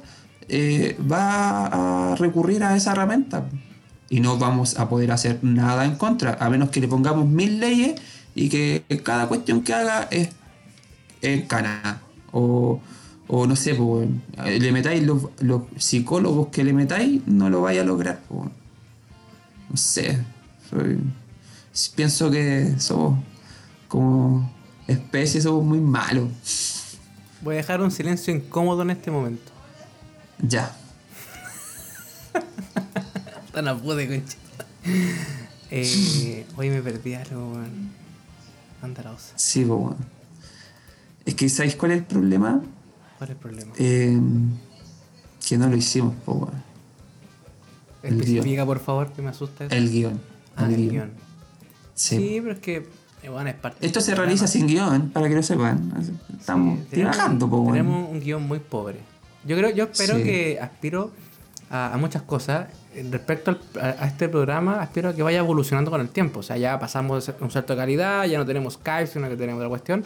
[0.47, 3.45] eh, va a recurrir a esa herramienta.
[4.09, 7.59] Y no vamos a poder hacer nada en contra, a menos que le pongamos mil
[7.59, 7.99] leyes
[8.35, 10.29] y que cada cuestión que haga es,
[11.21, 12.01] es cana.
[12.31, 12.79] O,
[13.27, 14.07] o no sé, pues,
[14.45, 18.21] le metáis los, los psicólogos que le metáis, no lo vaya a lograr.
[18.29, 20.19] No sé.
[20.69, 20.99] soy-
[21.95, 23.19] pienso que somos
[23.87, 24.51] como
[24.87, 26.27] especie, somos muy malos.
[27.41, 29.51] Voy a dejar un silencio incómodo en este momento.
[30.41, 30.75] Ya.
[33.53, 34.37] Tan a pude, concha.
[35.69, 38.00] Eh, hoy me perdí algo, weón.
[39.35, 39.97] Sí, pues, bueno.
[41.25, 42.61] Es que, ¿sabéis cuál es el problema?
[43.17, 43.71] ¿Cuál es el problema?
[43.77, 44.19] Eh,
[45.47, 46.63] que no lo hicimos, pues, bueno.
[48.03, 49.75] el por favor, que me asusta eso.
[49.75, 50.19] El guion.
[50.55, 50.91] Ah, el el guion.
[50.91, 51.11] guion.
[51.93, 52.17] Sí.
[52.17, 52.87] Sí, pero es que,
[53.23, 55.93] eh, bueno, es parte Esto se realiza sin guion, para que lo sepan.
[56.39, 57.71] Estamos Sí, tenemos- trabajando, bueno.
[57.73, 58.99] Tenemos un guion muy pobre.
[59.45, 60.23] Yo creo, yo espero Sí.
[60.23, 61.11] que aspiro
[61.71, 62.67] a, a muchas cosas.
[62.93, 66.41] Eh, Respecto al- a, a este programa, aspiro a que vaya evolucionando con el tiempo.
[66.41, 69.59] O sea, ya pasamos un salto de calidad, ya no tenemos Skype, sino que tenemos
[69.59, 70.03] otra cuestión.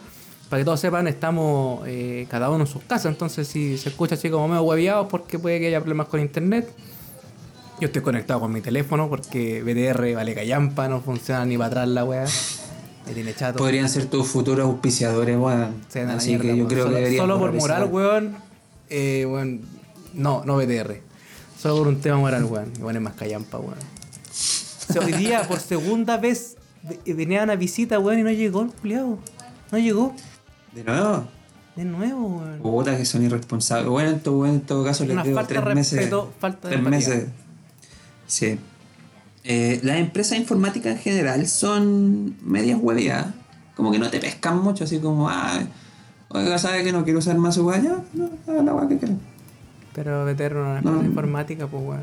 [0.48, 3.06] Para que todos sepan, estamos eh, cada uno en sus casas.
[3.12, 6.70] Entonces, si se escucha así como medio hueviados, porque puede que haya problemas con internet.
[7.80, 11.88] Yo estoy conectado con mi teléfono porque BTR vale callampa, no funciona ni para atrás
[11.88, 12.24] la weá.
[13.36, 13.58] Chato.
[13.58, 15.74] Podrían ser tus futuros auspiciadores, weón.
[16.10, 16.66] Así mierda, que yo weón.
[16.68, 18.36] creo solo, que deberían Solo por moral, weón.
[18.88, 19.60] Eh, weón.
[20.14, 21.00] No, no BTR.
[21.60, 22.72] Solo por un tema moral, weón.
[22.80, 23.78] Bueno, es más callampa, weón.
[24.88, 28.62] O sea, hoy día, por segunda vez, ve- venía una visita, weón, y no llegó
[28.62, 29.18] el culiado.
[29.72, 30.14] No llegó.
[30.74, 31.28] De nuevo.
[31.74, 32.58] De nuevo, weón.
[32.60, 33.88] Puta que son irresponsables.
[33.88, 36.10] Bueno, en todo, en todo caso les falta tres meses.
[36.38, 36.90] falta de tres empatía.
[37.08, 37.26] meses.
[38.26, 38.58] Sí.
[39.44, 43.28] Eh, las empresas informáticas en general son medias hueveadas.
[43.76, 45.60] Como que no te pescan mucho, así como, ah,
[46.30, 47.96] oiga, ¿sabe que no quiero usar más su guaya?
[48.14, 49.14] No, haga la guay que quiera.
[49.96, 51.02] Pero es una No.
[51.02, 52.02] informática, pues, weón.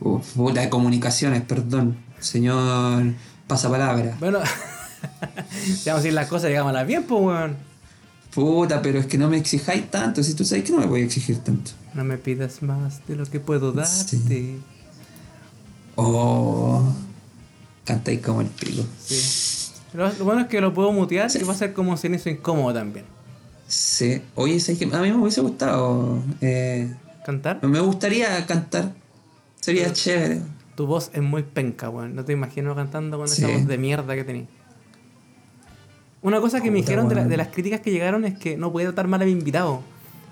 [0.00, 1.98] Uf, puta de comunicaciones, perdón.
[2.18, 3.12] Señor
[3.46, 4.16] pasapalabra.
[4.18, 4.38] Bueno,
[5.50, 7.56] si vamos a decir las cosas, digámoslas bien, pues, weón.
[8.34, 10.22] Puta, pero es que no me exijáis tanto.
[10.22, 11.72] Si tú sabes que no me voy a exigir tanto.
[11.92, 14.16] No me pidas más de lo que puedo darte.
[14.16, 14.60] Sí.
[15.96, 16.82] Oh,
[17.84, 18.84] cantáis como el pico.
[19.04, 19.72] Sí.
[19.92, 22.72] Lo, lo bueno es que lo puedo mutear y va a ser como silencio incómodo
[22.72, 23.04] también.
[23.70, 24.20] Sí.
[24.34, 24.58] Oye,
[24.92, 26.20] a mí me hubiese gustado.
[26.40, 26.92] eh,
[27.24, 27.62] ¿Cantar?
[27.64, 28.92] me gustaría cantar.
[29.60, 30.40] Sería chévere.
[30.74, 32.16] Tu voz es muy penca, weón.
[32.16, 33.44] No te imagino cantando con Sí.
[33.44, 34.48] esa voz de mierda que tenías.
[36.22, 37.30] Una cosa que me dijeron de, la- weón.
[37.30, 39.82] de las críticas que llegaron es que no podía tratar mal a mi invitado.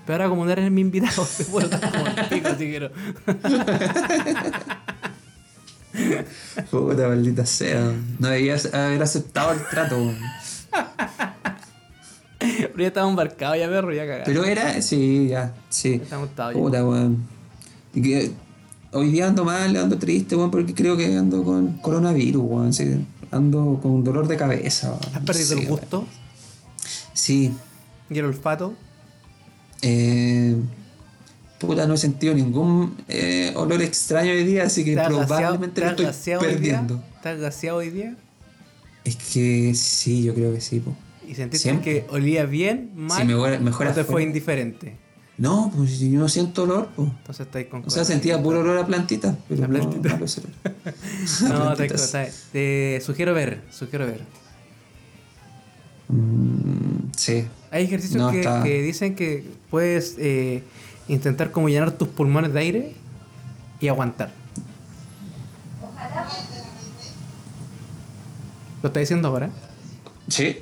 [0.05, 2.91] Pero ahora como no eres mi invitado, te puedo tratar como el pico si quiero.
[6.71, 7.93] Puta maldita sea.
[8.19, 9.97] No debías haber aceptado el trato.
[12.71, 14.23] Pero ya estaba embarcado ya, perro, ya cagado.
[14.25, 15.93] Pero era, sí, ya, sí.
[16.03, 16.59] Estamos atados ya.
[16.61, 17.17] Puta, weón.
[17.93, 18.31] Y que
[18.91, 22.73] hoy día ando mal, ando triste, weón, porque creo que ando con coronavirus, weón.
[22.73, 23.05] sí.
[23.31, 25.15] Ando con dolor de cabeza, weón.
[25.15, 25.69] ¿Has perdido Sí, el weón.
[25.69, 26.07] gusto
[27.13, 27.51] Sí.
[28.09, 28.73] y el olfato?
[29.81, 30.55] Eh,
[31.59, 35.27] puta, no he sentido ningún eh, olor extraño hoy día, así que ¿Te has gaseado-
[35.27, 37.01] probablemente te lo estoy perdiendo.
[37.21, 38.15] ¿Te has gaseado hoy día?
[39.05, 40.93] Es que sí, yo creo que sí, po.
[41.29, 42.05] ¿Y sentiste Siempre.
[42.05, 44.97] que olía bien, mal, huele- mejor o te fue indiferente?
[45.37, 47.07] No, pues si yo no siento olor, pues.
[47.07, 49.37] Entonces estáis con O sea, sentía puro olor a plantita.
[49.47, 50.17] Pero La no- plantita.
[50.17, 50.41] no sé.
[51.47, 51.87] No, te,
[52.51, 54.21] te, sugiero ver, sugiero ver.
[56.07, 57.45] Mm, sí.
[57.69, 60.63] Hay ejercicios No, que, está- que dicen que puedes eh,
[61.07, 62.95] intentar como llenar tus pulmones de aire
[63.79, 64.31] y aguantar.
[68.81, 69.49] ¿Lo está diciendo ahora?
[70.27, 70.57] Sí.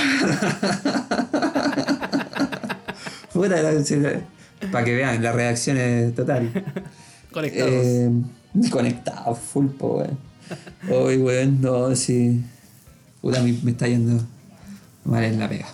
[4.70, 6.50] Para que vean, la reacción es total.
[7.32, 7.72] Conectados.
[7.72, 8.10] Eh,
[8.70, 10.10] conectado, full power.
[10.90, 12.42] Hoy, weón, no, sí.
[13.20, 14.22] Puta, me, me está yendo
[15.04, 15.66] mal en la pega.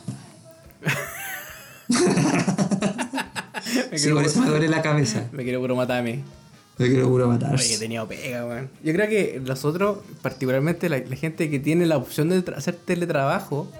[3.90, 5.24] me, Sí, quiero, por eso me duele la cabeza.
[5.32, 6.22] me quiero puro matar a mí.
[6.78, 7.54] Me quiero puro matar.
[7.54, 8.68] Oye, he tenido pega, weón.
[8.84, 13.70] Yo creo que nosotros, particularmente la, la gente que tiene la opción de hacer teletrabajo,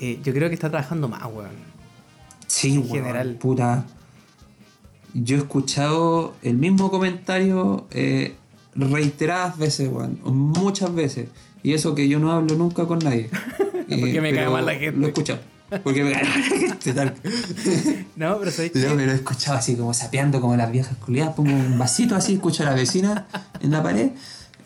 [0.00, 1.50] eh, yo creo que está trabajando más, weón.
[2.46, 3.36] Sí, en weón, general.
[3.36, 3.84] Puta.
[5.12, 8.34] Yo he escuchado el mismo comentario eh,
[8.74, 10.18] reiteradas veces, weón.
[10.24, 11.28] Muchas veces.
[11.62, 13.30] Y eso que yo no hablo nunca con nadie.
[13.90, 15.00] Eh, Porque me cae mal la gente.
[15.00, 15.40] Lo he escuchado.
[15.82, 17.14] Porque me cae mal la gente, tal.
[18.16, 21.34] No, pero ¿sabéis Yo me lo he escuchado así como sapeando como las viejas culiadas.
[21.34, 23.26] Pongo un vasito así, escucho a la vecina
[23.60, 24.10] en la pared.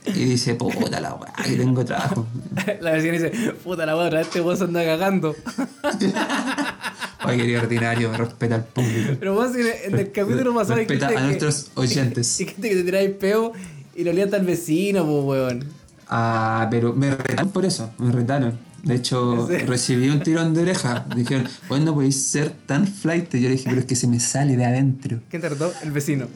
[0.06, 2.26] Y dice, puta la weá, que tengo trabajo.
[2.80, 3.30] La vecina dice,
[3.64, 5.34] puta la otra, este vos anda cagando.
[7.20, 9.14] Ay, querido ordinario, respeta al público.
[9.18, 12.36] Pero vos en el, en el capítulo pasado Respeta a que- nuestros oyentes.
[12.38, 13.52] Dijiste que te tiráis peo
[13.94, 15.64] y lo olía hasta el vecino, pues, weón.
[16.08, 18.58] Ah, pero me retaron por eso, me retaron.
[18.82, 21.06] De hecho, recibí un tirón de oreja.
[21.16, 23.32] Dijeron, bueno, no podéis ser tan flight.
[23.34, 25.20] Yo le dije, pero es que se me sale de adentro.
[25.30, 25.72] ¿Quién te retó?
[25.82, 26.26] El vecino.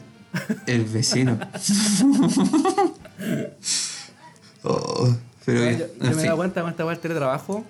[0.66, 1.39] El vecino.
[4.64, 5.14] Oh,
[5.45, 7.64] pero yo me he dado cuenta con esta weá del teletrabajo.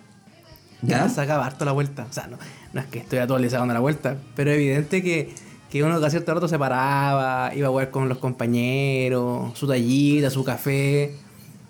[0.82, 1.08] ¿Ya?
[1.08, 2.06] Sacaba harto la vuelta.
[2.08, 2.38] O sea, no,
[2.72, 5.34] no es que estoy actualizado dando la vuelta, pero evidente que,
[5.70, 10.30] que uno cada cierto rato se paraba, iba a jugar con los compañeros, su tallita,
[10.30, 11.16] su café.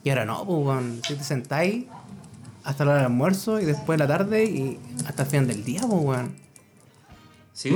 [0.04, 1.06] Y ahora no, pues.
[1.06, 1.86] Si te sentáis
[2.64, 5.64] hasta la hora del almuerzo y después de la tarde y hasta el final del
[5.64, 6.34] día, pues, weón.
[7.52, 7.74] Sí,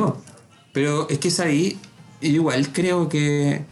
[0.73, 1.79] pero es que es ahí,
[2.21, 3.65] igual creo que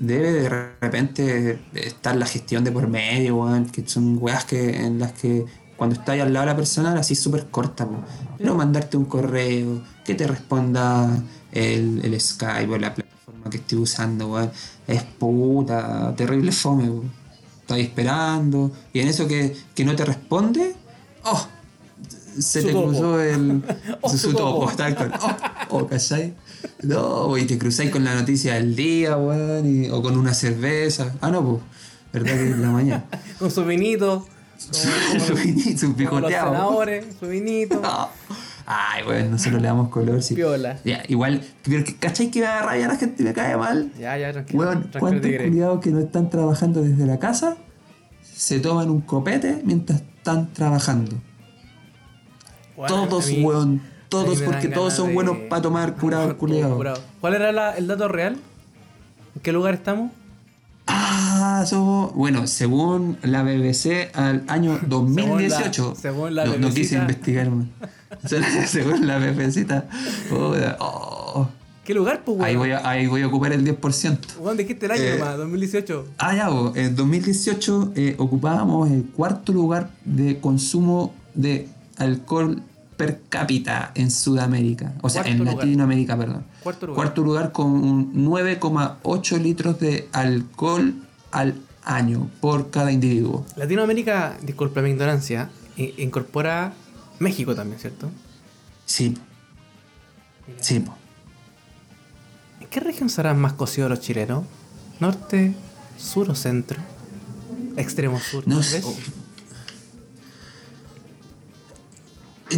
[0.00, 0.48] debe de
[0.80, 5.44] repente estar la gestión de por medio, weón, que son weas que, en las que
[5.76, 8.02] cuando estás al lado de la persona así súper corta, po.
[8.36, 11.22] pero mandarte un correo, que te responda
[11.52, 14.50] el, el Skype o la plataforma que estés usando, weón,
[14.86, 17.04] es puta, terrible fome, po.
[17.62, 20.74] Estás esperando, y en eso que, que no te responde,
[21.24, 21.46] oh,
[22.38, 22.88] se Su te topo.
[22.88, 23.62] cruzó el,
[24.00, 24.76] Oh, su, su su topo, topo.
[24.76, 25.12] tal cual.
[25.20, 26.34] Oh, oh, ¿cachai?
[26.82, 31.14] No, y te cruzáis con la noticia del día, weón, y- o con una cerveza.
[31.20, 31.62] Ah, no, pues,
[32.12, 33.04] verdad que es la mañana.
[33.38, 34.26] Con su vinito,
[34.58, 36.52] su vinito, su los picoteado.
[36.52, 37.80] senadores, su vinito.
[37.80, 38.08] No.
[38.66, 40.34] Ay, weón, nosotros le damos color, sí.
[40.34, 40.78] Piola.
[40.84, 43.90] Ya, igual, pero que- ¿cachai que me da rabia la gente y me cae mal?
[43.98, 44.60] Ya, ya, tranquilo.
[44.60, 47.56] Weón, ¿cuántos culiados que no están trabajando desde la casa
[48.22, 51.16] se toman un copete mientras están trabajando?
[52.76, 53.82] Bueno, todos, mí- weón.
[54.08, 57.00] Todos, porque todos son de- buenos para tomar curado, curado.
[57.20, 58.36] ¿Cuál era la- el dato real?
[59.34, 60.10] ¿En qué lugar estamos?
[60.86, 62.14] Ah, somos.
[62.14, 65.94] Bueno, según la BBC, al año 2018.
[66.00, 67.50] según la no, no quise investigar
[68.66, 69.66] según la BBC.
[70.30, 71.46] Oh,
[71.84, 74.18] ¿Qué lugar, pues, ahí, voy a, ahí voy a ocupar el 10%.
[74.40, 76.06] Weón, dijiste el año Eh, nomás, 2018.
[76.18, 82.62] Ah, ya, bo, en 2018 eh, ocupábamos el cuarto lugar de consumo de alcohol
[82.98, 84.92] per cápita en Sudamérica.
[85.02, 85.54] O sea, Cuarto en lugar.
[85.64, 86.44] Latinoamérica, perdón.
[86.62, 86.96] Cuarto lugar.
[86.96, 90.94] Cuarto lugar con un 9,8 litros de alcohol
[91.30, 93.46] al año por cada individuo.
[93.56, 96.74] Latinoamérica, disculpa mi ignorancia, i- incorpora
[97.20, 98.10] México también, ¿cierto?
[98.84, 99.16] Sí.
[100.60, 100.84] Sí.
[102.60, 104.44] ¿En qué región serán más cocidos los chilenos?
[105.00, 105.54] ¿Norte,
[105.96, 106.78] sur o centro?
[107.76, 108.60] Extremo sur, No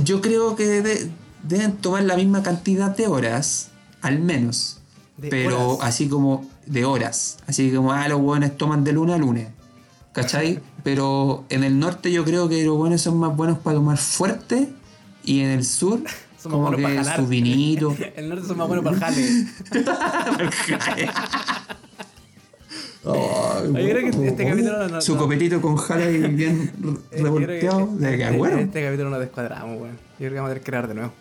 [0.04, 1.10] Yo creo que de-
[1.42, 3.68] deben tomar la misma cantidad de horas,
[4.02, 4.78] al menos.
[5.16, 5.88] De pero horas.
[5.88, 7.38] así como de horas.
[7.46, 9.48] Así como, ah, los buenos toman de lunes a lunes.
[10.12, 10.60] ¿Cachai?
[10.82, 14.72] pero en el norte yo creo que los buenos son más buenos para tomar fuerte.
[15.22, 16.02] Y en el sur,
[16.42, 17.94] Son como para que su vinito.
[18.16, 19.46] El norte son más buenos para el jale.
[23.60, 26.72] Ay, Yo creo que bueno, este capítulo no- no- Su copetito con jala y bien
[27.10, 27.80] Eh, revolteado.
[27.92, 28.58] este- De que, este- bueno.
[28.58, 29.96] Este capítulo nos descuadramos, weón.
[29.96, 31.12] Yo creo que vamos a tener que grabar de nuevo.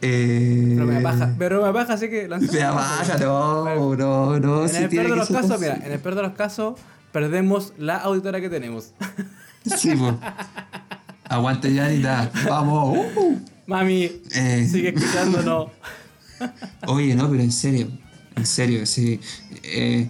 [0.00, 2.54] Eh, Pero me baja, pero me baja, así que lanzamos.
[2.54, 4.66] Me baja, no, no, no.
[4.66, 6.78] En el peor de los casos, mira, en el peor de los casos,
[7.10, 8.92] perdemos la auditora que tenemos.
[9.76, 10.14] Sí, pues.
[11.28, 12.30] Aguante, Janita.
[12.48, 12.96] Vamos.
[13.16, 13.38] uh.
[13.66, 14.04] Mami,
[14.34, 14.66] Eh.
[14.70, 15.68] sigue escuchándonos.
[16.86, 17.88] Oye, no, pero en serio.
[18.36, 19.20] En serio, sí.
[19.64, 20.08] Eh,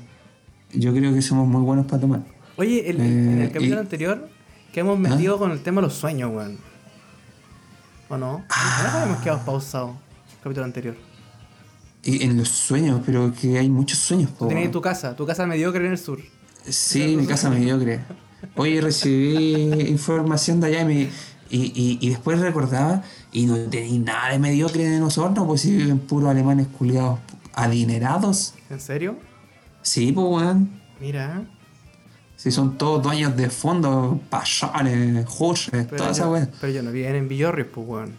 [0.73, 2.21] yo creo que somos muy buenos para tomar.
[2.57, 4.29] Oye, el- en el Eh, capítulo anterior,
[4.73, 6.59] que hemos metido con el tema de los sueños, weón.
[8.09, 8.45] ¿O no?
[8.51, 8.81] Ah.
[8.93, 9.97] ¿No habíamos quedado pausados
[10.37, 10.97] el capítulo anterior?
[12.03, 14.31] Y en los sueños, pero que hay muchos sueños.
[14.31, 14.47] po.
[14.47, 16.19] Tú tenías tu casa, tu casa mediocre en el sur.
[16.66, 18.01] Sí, mi casa mediocre.
[18.57, 19.55] Oye, recibí
[19.89, 21.09] información de allá y, me- y,
[21.51, 23.03] y- y después recordaba
[23.33, 27.19] y no tenéis nada de mediocre de nosotros, pues si viven puros alemanes culiados
[27.55, 28.55] adinerados.
[28.71, 29.16] ¿En serio?
[29.83, 30.70] Sí, pues weón.
[31.01, 31.45] Mira.
[32.37, 36.49] Si son todos dueños de fondos, pasiones, joyas, toda esa yo, weá.
[36.61, 38.12] pero yo no viven en Villorrios, pues, weón.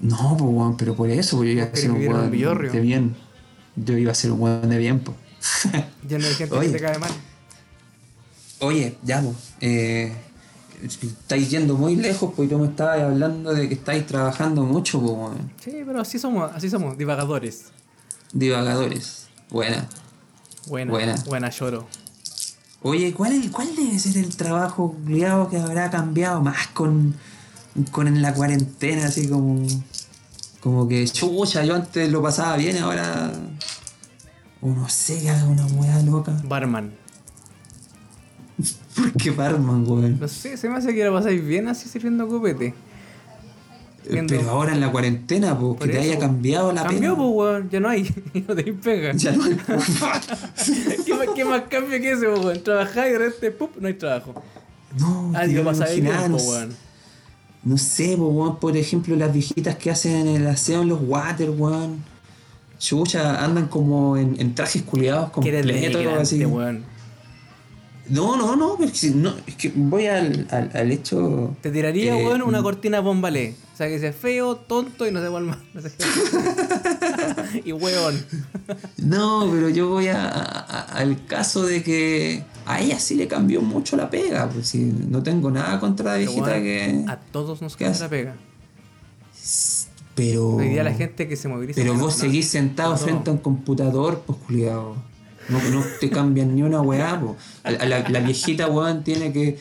[0.00, 2.70] No, pues weón, pero por eso pues, yo iba a ¿Vos ser un weón Villorrio?
[2.72, 3.16] de bien.
[3.76, 5.16] Yo iba a ser un weón de bien, pues.
[6.08, 6.66] Ya no hay gente Oye.
[6.66, 7.10] que te cae mal.
[8.60, 9.36] Oye, ya, pues.
[9.60, 10.12] Eh,
[10.82, 15.12] estáis yendo muy lejos, pues tú me estabas hablando de que estáis trabajando mucho, pues,
[15.12, 15.52] weón.
[15.62, 17.66] Sí, pero así somos, así somos, divagadores.
[18.32, 19.28] Divagadores.
[19.48, 19.88] Buena.
[20.68, 21.14] Buena, Buena.
[21.26, 21.86] buena, lloro.
[22.82, 27.14] Oye, ¿cuál, ¿cuál debe ser el trabajo culiado que habrá cambiado más con,
[27.90, 29.06] con la cuarentena?
[29.06, 29.66] Así como.
[30.60, 33.32] Como que, chucha, yo antes lo pasaba bien, ahora.
[34.60, 36.36] O no sé, que haga una weá loca.
[36.44, 36.92] Barman.
[38.96, 40.18] ¿Por qué barman, weón?
[40.20, 42.74] No sé, se me hace que lo pasáis bien así sirviendo copete.
[44.10, 47.16] Viendo- Pero ahora en la cuarentena, pues, Por que te haya cambiado la Cambió, pega.
[47.16, 47.70] pues, weón.
[47.70, 48.02] Ya no hay.
[48.48, 49.12] no tenéis pega.
[49.14, 49.56] Ya no hay.
[51.06, 52.62] ¿Qué, más, ¿Qué más cambio que ese, pues, weón?
[52.62, 53.70] Trabajáis y de repente, ¡pup!
[53.80, 54.34] no hay trabajo.
[54.98, 56.50] no, Ah, te digo, iba a pasáis imaginar, tiempo, no sé.
[56.50, 56.74] weón.
[57.64, 61.50] No sé, pues, weón, por ejemplo, las viejitas que hacen el aseo en los water,
[61.50, 62.02] weón.
[62.78, 66.44] Chucha, andan como en, en trajes culiados completos, así.
[66.44, 66.84] weón.
[68.08, 71.54] No, no, no, es que, no, es que voy al, al, al hecho.
[71.60, 73.54] Te tiraría, eh, weón, una cortina bombalé.
[73.78, 75.56] O sea, que sea feo, tonto y no se vuelva.
[75.72, 77.62] No sé qué.
[77.64, 78.20] y weón.
[78.96, 83.62] No, pero yo voy a, a- al caso de que a ella sí le cambió
[83.62, 84.48] mucho la pega.
[84.50, 87.04] Pues si no tengo nada contra la viejita que.
[87.06, 88.02] A todos nos ¿Qué queda hace?
[88.02, 88.34] la pega.
[90.16, 90.56] Pero.
[90.56, 91.80] Hoy día la gente que se moviliza.
[91.80, 92.98] Pero vos no, seguís sentado no.
[92.98, 94.96] frente a un computador, pues culiado.
[95.48, 97.36] No, no te cambian ni una weá, po.
[97.62, 99.56] A La, la viejita weón tiene que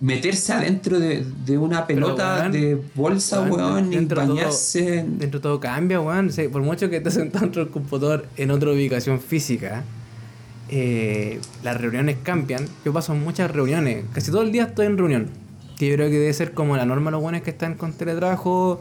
[0.00, 4.98] meterse adentro de, de una pelota weón, de bolsa, weón, weón, y todo- bañarse.
[5.00, 6.30] en- Dentro de todo cambia, weón.
[6.52, 9.82] Por mucho que estés sentado dentro del computador en otra ubicación física,
[10.68, 12.64] eh, las reuniones cambian.
[12.84, 14.04] Yo paso muchas reuniones.
[14.12, 15.28] Casi todo el día estoy en reunión.
[15.78, 18.80] Que yo creo que debe ser como la norma los buenos que están con teletrabajo,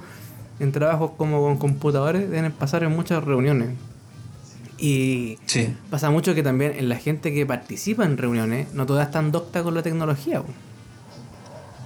[0.59, 3.69] en trabajos como con computadores, deben pasar en muchas reuniones.
[4.77, 5.73] Y Sí.
[5.89, 9.63] pasa mucho que también en la gente que participa en reuniones, no todas están docta
[9.63, 10.41] con la tecnología.
[10.41, 10.47] po.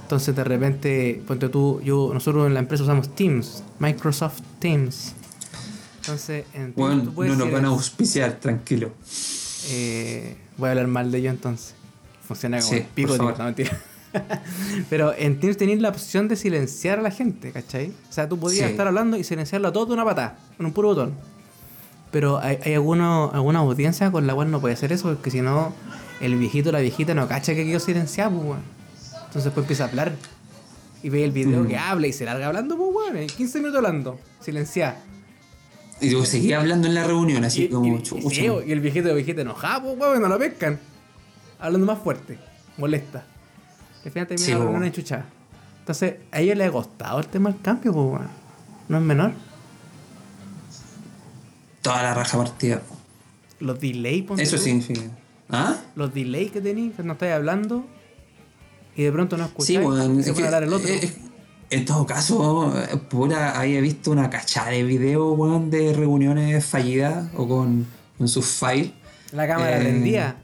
[0.10, 5.14] Entonces de repente, ponte tú, yo, nosotros en la empresa usamos Teams, Microsoft Teams.
[6.00, 8.90] Entonces, en tú puedes no nos van a auspiciar, tranquilo.
[9.70, 11.76] eh, voy a hablar mal de ellos entonces.
[12.28, 13.38] Funciona como Sí, el pico, favor.
[13.38, 13.80] no mentira.
[14.90, 17.92] Pero en Teams tenéis la opción de silenciar a la gente, ¿cachai?
[18.10, 18.72] O sea, tú podías Sí.
[18.72, 21.14] estar hablando y silenciarlo a todo de una patada, con un puro botón.
[22.12, 25.42] Pero hay, hay alguno, alguna audiencia con la cual no puede hacer eso, porque si
[25.42, 25.72] no,
[26.20, 28.79] el viejito o la viejita no cacha que quedó silenciado, pues, weón.
[29.30, 30.14] Entonces después empieza a hablar.
[31.02, 31.68] Y ve el video Mm.
[31.68, 33.16] que habla y se larga hablando, pues, weón.
[33.18, 34.96] en 15 minutos hablando, silenciado.
[36.02, 39.10] Y yo seguía hablando en la reunión, así Y, como y- y el viejito y
[39.12, 40.80] la viejita enojado, pues, weón, no lo pescan.
[41.60, 42.38] Hablando más fuerte,
[42.78, 43.26] molesta.
[44.06, 45.26] Al final termina Sí, la reunión enchuchada.
[45.80, 48.28] Entonces, a ellos les ha costado el tema del cambio, pues, weón.
[48.90, 49.32] No es menor.
[51.82, 52.82] Toda la raja partida.
[53.60, 55.02] Los delay, Eso tú, significa.
[55.50, 55.76] ¿Ah?
[55.96, 57.86] Los delay que tenéis, que no estáis hablando.
[59.00, 60.90] Y de pronto no escucháis Sí, y se es que, hablar el otro.
[60.90, 61.14] eh, eh,
[61.72, 62.74] en todo caso,
[63.10, 67.86] pura, había visto una cachada de videos, weón, de reuniones fallidas o con,
[68.18, 68.92] con sus files.
[69.32, 70.36] la cámara eh, prendía.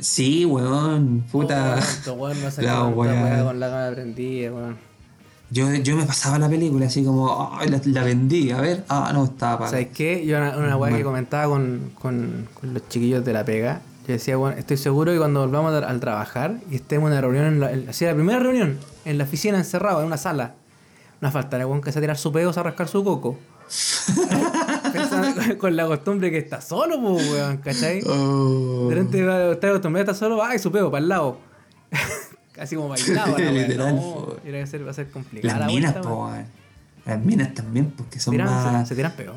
[0.00, 1.78] Sí, weón, puta.
[2.08, 4.76] Oh, weón no La con la cámara prendida, weón.
[5.50, 9.10] Yo, yo me pasaba la película así como, "Ay, la, la vendí, a ver, ah,
[9.12, 9.70] no, estaba para.
[9.70, 10.24] ¿Sabes qué?
[10.24, 11.04] Yo una, una weá que Bueno.
[11.04, 13.82] comentaba con, con, con los chiquillos de la pega.
[14.06, 17.44] Yo decía, bueno, estoy seguro que cuando volvamos al trabajar y estemos en una reunión,
[17.46, 20.54] en la, en- así la primera reunión, en la oficina encerrado, en una sala,
[21.20, 23.38] no faltará weón que se tirar su pedo a rascar su coco.
[25.58, 28.02] Con la costumbre que está solo, pues, weón, ¿cachai?
[28.06, 28.88] Oh.
[28.88, 31.38] De repente está acostumbrado a estar solo, ay, su pedo, para el lado.
[32.52, 35.54] Casi como bailado, la weá, Literal, no, tiene que ser, va a ser complicada.
[35.54, 36.30] Las la minas, po.
[37.06, 38.88] Las minas también, porque son Tiran- se, más.
[38.88, 39.34] se tiran pedo.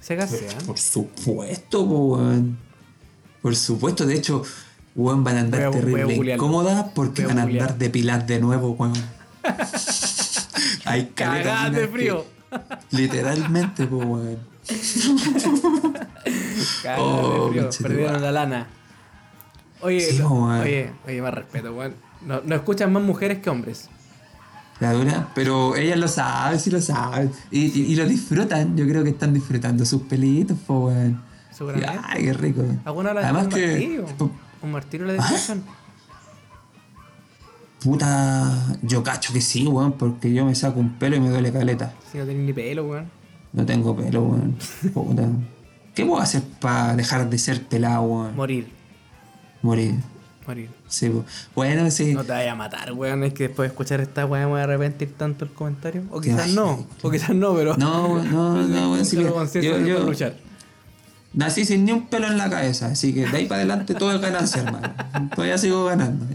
[0.00, 0.64] Se gasean.
[0.66, 2.58] Por supuesto, po, weón.
[3.46, 4.42] Por supuesto, de hecho,
[4.96, 8.92] weón, van a andar a- terrible incómodas porque van a andar depiladas de nuevo, weón.
[10.84, 12.24] Hay Cagadas de frío.
[12.50, 14.38] que- literalmente, weón.
[16.98, 18.66] Oh, de frío, perdieron la lana.
[19.80, 20.60] Oye, Sí, lo- weón.
[20.62, 21.94] oye, oye, más respeto, weón.
[22.22, 23.88] No, no escuchan más mujeres que hombres.
[24.80, 27.30] La dura, pero ellas lo saben, sí lo saben.
[27.52, 31.22] Y, y- y lo disfrutan, yo creo que están disfrutando sus pelitos, po, weón.
[31.56, 31.98] Seguramente.
[32.04, 32.62] Ay, qué rico.
[32.84, 34.06] ¿Alguna la Además un que, martirio?
[34.18, 34.30] pu-
[34.62, 35.16] ¿Un martirio la ¿Ah?
[35.24, 35.62] depresión?
[37.82, 41.52] puta, yo cacho que sí, weón, porque yo me saco un pelo y me duele
[41.52, 41.94] caleta.
[42.10, 43.06] Si no tenés ni pelo, weón.
[43.52, 44.56] No tengo pelo, weón.
[44.94, 45.28] Puta.
[45.94, 48.36] ¿Qué puedo hacer para dejar de ser pelado, weón?
[48.36, 48.68] Morir.
[49.62, 49.94] Morir.
[50.46, 50.70] Morir.
[50.88, 51.10] Sí,
[51.54, 52.14] bueno, sí.
[52.14, 53.24] No te vayas a matar, weón.
[53.24, 56.02] Es que después de escuchar esta weá me voy a arrepentir tanto el comentario.
[56.10, 56.86] O quizás no.
[57.02, 57.76] O quizás no, pero.
[57.76, 60.34] No, no, no, weón, sí, yo, yo luchar.
[61.36, 64.12] Nací sin ni un pelo en la cabeza, así que de ahí para adelante todo
[64.12, 64.92] es ganancia, hermano.
[65.34, 66.26] Todavía sigo ganando.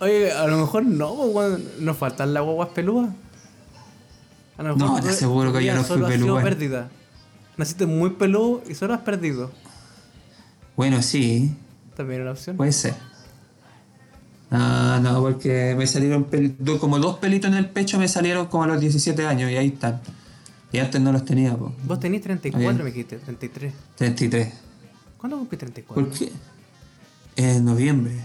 [0.00, 1.64] Oye, a lo mejor no, pues, weón.
[1.80, 3.10] Nos faltan las guaguas peludas.
[4.58, 6.42] A lo No, tú- te aseguro que yo no fui peludo.
[6.42, 6.88] pérdida.
[7.56, 9.50] Naciste muy peludo y solo has perdido.
[10.76, 11.54] Bueno, sí,
[11.96, 12.56] También una opción.
[12.56, 12.94] puede ser.
[14.50, 18.64] No, no, porque me salieron pel- como dos pelitos en el pecho me salieron como
[18.64, 20.00] a los 17 años y ahí están.
[20.72, 21.72] Y antes no los tenía, po.
[21.84, 22.78] Vos tenés 34, Bien.
[22.78, 23.72] me dijiste, 33.
[23.96, 24.54] 33.
[25.18, 26.04] ¿Cuándo cumplí 34?
[26.04, 26.32] ¿Por qué?
[27.36, 28.20] En noviembre.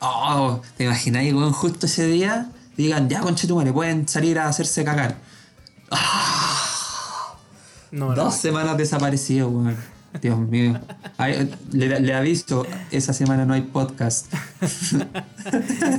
[0.00, 1.52] Oh, ¿te imagináis, weón?
[1.52, 5.16] Justo ese día digan, ya conchetumare, pueden salir a hacerse cagar.
[7.90, 8.14] No, no.
[8.14, 9.76] Dos semanas desaparecido, weón.
[10.20, 10.78] Dios mío.
[11.16, 14.32] Ay, le, le aviso, esa semana no hay podcast.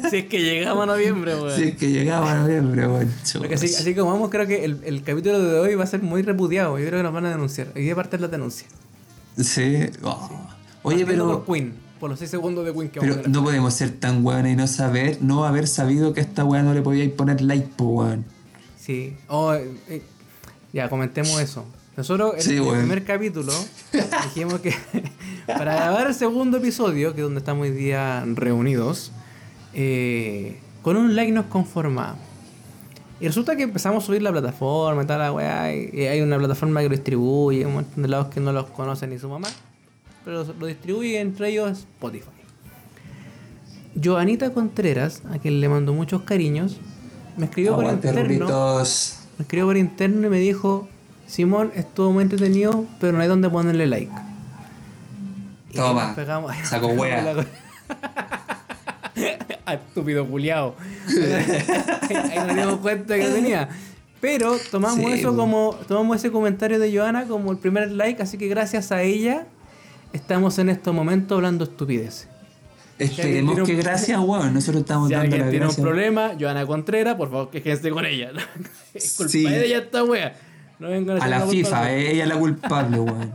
[0.09, 1.55] si es que llegamos a noviembre, weón.
[1.55, 3.13] Si es que llegaba a noviembre, weón.
[3.53, 6.22] Así, así como vamos, creo que el, el capítulo de hoy va a ser muy
[6.22, 6.78] repudiado.
[6.78, 7.68] Yo creo que nos van a denunciar.
[7.76, 8.68] Hoy día parte la denuncia.
[9.38, 9.86] Sí.
[10.03, 10.30] Oh.
[10.84, 13.30] Oye, Partiendo pero, Por Queen, por los 6 segundos de Queen que vamos pero a
[13.30, 16.63] no podemos ser tan weones y no saber, no haber sabido que a esta weá
[16.63, 18.26] no le podíais poner like, po, weón.
[18.80, 19.18] Sí.
[19.28, 20.01] Oh, eh, eh,
[20.74, 21.65] ya, comentemos eso.
[21.97, 23.51] Nosotros en Sí, el primer capítulo
[23.91, 24.71] dijimos que
[25.47, 29.11] para grabar el segundo episodio, que es donde estamos hoy día reunidos,
[29.73, 32.19] eh, con un like nos conformamos.
[33.19, 36.37] Y resulta que empezamos a subir la plataforma y tal, la weá, y hay una
[36.37, 39.47] plataforma que lo distribuye, un montón de lados que no los conoce ni su mamá,
[40.23, 42.29] pero lo distribuye entre ellos Spotify.
[44.01, 46.77] Joanita Contreras, a quien le mando muchos cariños,
[47.37, 48.21] me escribió por interno.
[48.21, 49.17] rulitos.
[49.39, 50.87] Me escribió por interno y me dijo,
[51.28, 54.11] Simón, estuvo muy entretenido, pero no hay donde ponerle like.
[55.75, 57.45] Toma, pegamos- nos saco la-
[59.65, 60.75] Ah, Estúpido culiao.
[61.09, 63.67] ahí nos dimos cuenta que tenía.
[64.21, 68.38] Pero tomamos Sí, eso como, tomamos ese comentario de Joana como el primer like, así
[68.38, 69.45] que gracias a ella
[70.13, 72.30] estamos en estos momentos hablando estupideces.
[72.97, 74.53] Esperemos un- que gracias, weón.
[74.53, 75.84] Nosotros estamos Si dando alguien la tiene un gracia.
[75.84, 78.32] problema, Joana Contreras, por favor, quéjense con ella.
[78.93, 79.43] es culpa Sí.
[79.43, 80.34] de ella esta wea.
[80.80, 83.34] No vengan A la culpa FIFA, ella es la culpable, weón.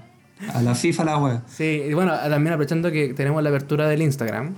[0.53, 1.43] A la FIFA la weón.
[1.49, 4.55] Sí, y bueno, también aprovechando que tenemos la apertura del Instagram,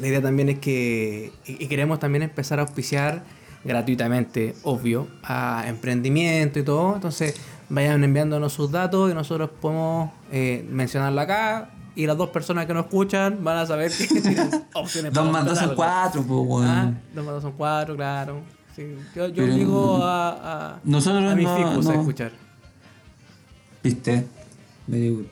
[0.00, 3.22] la idea también es que, y queremos también empezar a auspiciar
[3.64, 6.94] gratuitamente, obvio, a emprendimiento y todo.
[6.94, 7.34] Entonces,
[7.68, 11.70] vayan enviándonos sus datos y nosotros podemos eh, mencionarla acá.
[11.96, 15.44] Y las dos personas que nos escuchan van a saber que tienen opciones Dos más
[15.44, 17.00] dos son cuatro, pues, weón.
[17.14, 18.40] Dos más dos son cuatro, claro.
[18.74, 22.32] Sí, Yo, yo digo a, a, Nosotros a mis no- ficus a escuchar.
[23.82, 24.26] ¿Viste?
[24.86, 25.26] Good.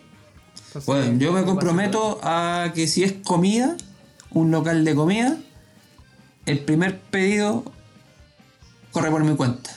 [0.67, 3.77] Entonces, Bueno, yo me comprometo a que si es comida,
[4.31, 5.37] un local de comida,
[6.47, 7.65] el primer pedido
[8.93, 9.71] corre por mi cuenta.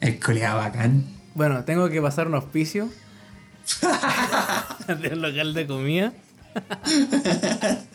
[0.00, 1.04] El colega bacán.
[1.34, 2.88] Bueno, tengo que pasar un auspicio
[5.00, 6.12] de un local de comida.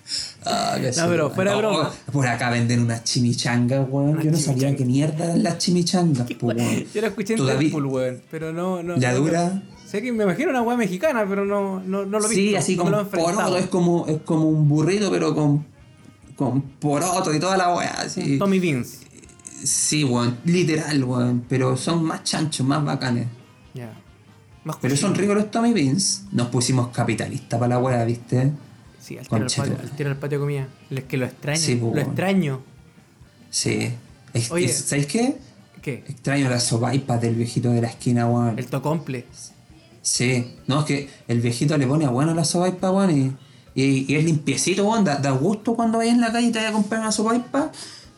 [0.46, 1.92] Ah, No, pero fuera Oh, broma.
[2.12, 4.22] Por acá venden unas chimichangas, weón.
[4.22, 6.86] Yo no sabía qué mierda eran las chimichangas, weón.
[6.94, 8.22] Yo la escuché en Deadpool, weón.
[8.30, 8.98] Pero no, no.
[8.98, 9.64] ¿La no- dura?
[9.88, 12.36] Sé que me imagino una weá mexicana, pero no, no, no lo vi.
[12.36, 15.66] Sí, así no como poroto, es como, es como un burrito, pero con,
[16.36, 18.38] con poroto y toda la weá, así.
[18.40, 19.02] Tommy Beans.
[19.64, 21.46] Sí, weón, literal, weón.
[21.48, 23.28] Pero son más chanchos, más bacanes.
[23.76, 23.94] Ya.
[24.66, 26.24] Más Pero son ricos los Tommy Beans.
[26.32, 28.52] Nos pusimos capitalistas para la weá, ¿viste?
[29.02, 30.68] Sí, al tiro al patio, tu- al tiro al patio de comida.
[30.90, 31.60] Es que lo extraño.
[31.60, 32.62] Sí, lo extraño.
[33.50, 33.90] Sí.
[34.34, 34.66] Es- Oye.
[34.66, 35.36] es- ¿Sabéis qué?
[35.82, 36.04] ¿Qué?
[36.08, 38.58] Extraño las sopaipas del viejito de la esquina, weón.
[38.58, 39.26] El tocomple.
[40.02, 40.56] Sí.
[40.68, 43.36] No, es que el viejito le pone a bueno la sopaipa, weón, y,
[43.76, 45.04] y, y es limpiecito, weón.
[45.04, 47.72] Da, da gusto cuando vais en la calle y te vas a comprar una sopaipa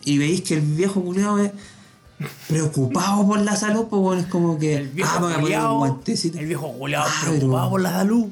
[0.03, 1.51] y veis que el viejo culiado es
[2.47, 4.19] preocupado por la salud, pues, weón.
[4.19, 4.75] Es como que.
[4.75, 6.39] El viejo ah, me voy a poner un guantecito.
[6.39, 8.25] El viejo culiao Ah, preocupado pero- por la salud.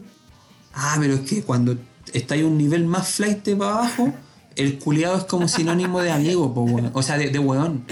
[0.73, 1.75] Ah, pero es que cuando
[2.13, 4.13] estáis un nivel más flight para abajo,
[4.55, 6.91] el culiado es como sinónimo de amigo, pues, weón.
[6.93, 7.83] O sea, de, de weón.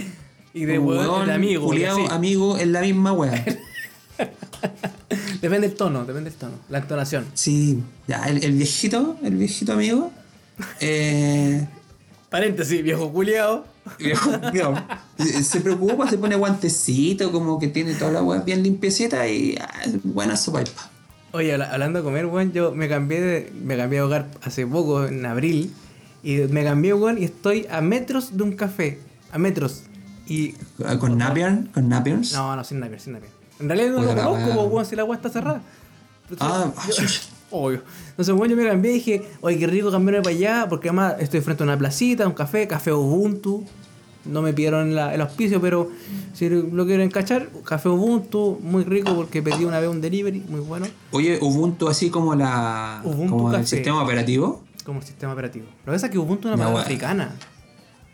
[0.54, 1.66] Y de weón, de amigo.
[1.68, 2.06] Culiado, sí.
[2.10, 3.44] amigo es la misma weá.
[5.42, 6.54] Depende del tono, depende del tono.
[6.70, 7.26] La entonación.
[7.34, 10.12] Sí, ya, el, el viejito, el viejito amigo.
[10.80, 11.68] Eh,
[12.30, 13.66] Paréntesis, viejo culiao.
[14.00, 14.74] Viejo,
[15.44, 19.70] se- preocupa, se pone guantecito, como que tiene toda la weá bien limpiecita y ah,
[20.04, 20.90] buena sopaipa.
[21.34, 24.66] Oye, habla- hablando de comer, weón, yo me cambié de, me cambié de hogar hace
[24.68, 25.74] poco, en abril.
[26.24, 29.00] Y me cambié, weón, y estoy a metros de un café.
[29.32, 29.84] A metros.
[30.28, 30.54] Y.
[30.86, 32.34] Ah, Con Napier, con Napiers.
[32.34, 33.32] No, no, sin Napier, sin Napier.
[33.60, 35.62] En realidad no lo conozco, weón, si la weá está cerrada.
[36.30, 37.22] Entonces, Ah, yo- ah, chucha.
[37.52, 37.82] Obvio.
[38.10, 41.16] Entonces, weón, yo me cambié y dije, oye, qué rico cambiarme para allá, porque además
[41.20, 43.64] estoy frente a una placita, un café, café Ubuntu.
[44.24, 45.90] No me pidieron la- el auspicio, pero
[46.34, 50.60] si lo quieren cachar, café Ubuntu, muy rico porque pedí una vez un delivery, muy
[50.60, 54.62] bueno, Oye, Ubuntu así como la Ubuntu como el sistema operativo.
[54.86, 55.66] como sistema operativo.
[55.66, 56.86] Lo que pasa es que Ubuntu es una palabra weón.
[56.86, 57.32] africana.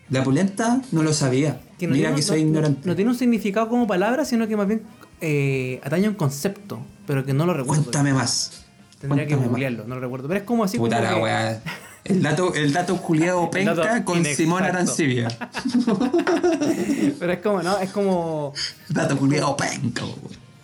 [0.09, 1.59] La pulenta no lo sabía.
[1.77, 2.79] Que no Mira tiene- que soy no- ignorante.
[2.85, 4.83] No, no tiene un significado como palabra, sino que más bien
[5.19, 7.83] eh, atañe a un concepto, pero que no lo recuerdo.
[7.83, 8.63] Cuéntame más.
[8.99, 10.27] Tendría que cuéntame googlearlo, no lo recuerdo.
[10.27, 11.61] Pero es como así Puta como la que- weá.
[12.05, 14.43] El dato, el dato culiado penca dato con inexacto.
[14.43, 15.27] Simón Arancibia.
[17.19, 18.53] Pero es como, no, es como.
[18.89, 20.03] dato culiado penca.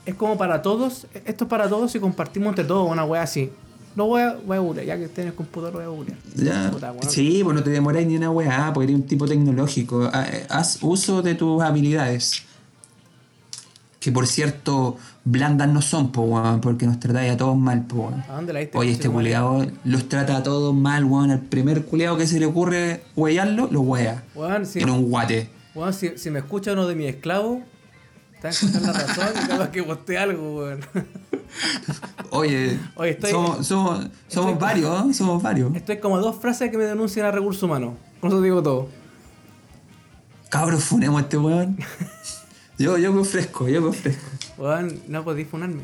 [0.06, 1.06] Es como para todos.
[1.26, 3.52] Esto es para todos y compartimos entre todos una wea así.
[3.96, 6.18] Lo voy a, voy a googlear, ya que esté en el computador, voy a googlear.
[6.36, 6.72] Ya.
[6.72, 7.10] Puta, weón.
[7.10, 10.10] Sí, pues no te demoráis ni una weá, porque eres un tipo tecnológico.
[10.12, 12.44] Ha- Haz uso de tus habilidades.
[14.04, 18.08] Que por cierto, blandas no son, po, weón, porque nos tratáis a todos mal, po,
[18.08, 18.22] weón.
[18.30, 18.78] ¿A dónde la diste?
[18.78, 21.32] Oye, este culeado los trata a todos mal, weón.
[21.32, 24.24] Al primer culeado que se le ocurre huearlo, lo huea.
[24.36, 25.50] Weón, si, En un guate.
[25.74, 27.60] weón, si, si me escucha uno de mis esclavos,
[28.42, 30.82] está en la razón y capaz que postee algo, weón.
[32.32, 35.14] Oye, Oye, estoy- somos, somos, somos varios, ¿eh?
[35.14, 35.74] Somos varios.
[35.76, 37.94] Esto es como dos frases que me denuncian a recursos humanos.
[38.20, 38.90] Con eso digo todo.
[40.50, 41.78] Cabros, funemos a este weón.
[42.84, 44.26] Yo, yo me ofrezco, yo me ofrezco.
[45.08, 45.84] No podéis funarme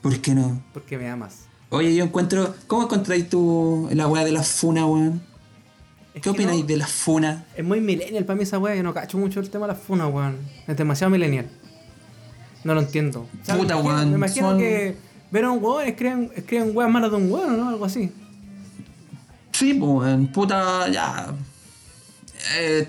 [0.00, 0.62] ¿Por qué no?
[0.72, 1.40] porque me amas.
[1.68, 2.54] Oye, yo encuentro.
[2.66, 5.20] ¿Cómo encontráis tú la weá de la funa, weón?
[6.14, 7.44] Es ¿Qué opináis no- de la funa?
[7.56, 9.82] Es muy millennial para mí esa weá, yo no cacho mucho el tema de las
[9.82, 10.38] funas, weón.
[10.66, 11.50] Es demasiado millennial.
[12.64, 13.20] No lo entiendo.
[13.42, 14.96] O sea, Puta, me imagino- weón, Me imagino son- que
[15.30, 17.68] ver a un weón, escriben, escriben weas malas de un weón, ¿no?
[17.68, 18.10] Algo así.
[19.52, 21.34] Sí, pues, weón, puta, ya.
[22.56, 22.88] Eh,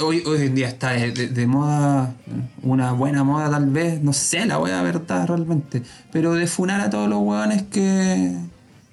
[0.00, 2.14] hoy, hoy en día está de, moda,
[2.62, 5.82] una buena moda tal vez, no sé la weá, verdad, realmente.
[6.12, 8.36] Pero de funar a todos los weones que,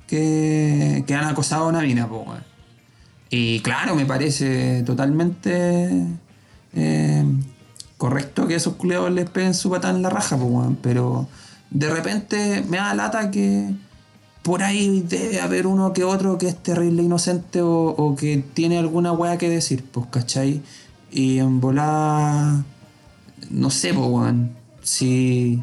[0.07, 2.43] que, que han acosado a una mina, weón.
[3.29, 6.05] Y claro, me parece totalmente
[6.73, 7.25] eh,
[7.97, 10.77] correcto que esos culeados les peguen su patada en la raja, weón.
[10.81, 11.27] Pero
[11.69, 13.73] de repente me da lata que
[14.43, 18.77] por ahí debe haber uno que otro que es terrible inocente o, o que tiene
[18.77, 20.61] alguna weá que decir, pues, ¿cachai?
[21.11, 22.63] Y en volada,
[23.49, 24.51] no sé, pues, weón.
[24.81, 25.61] Si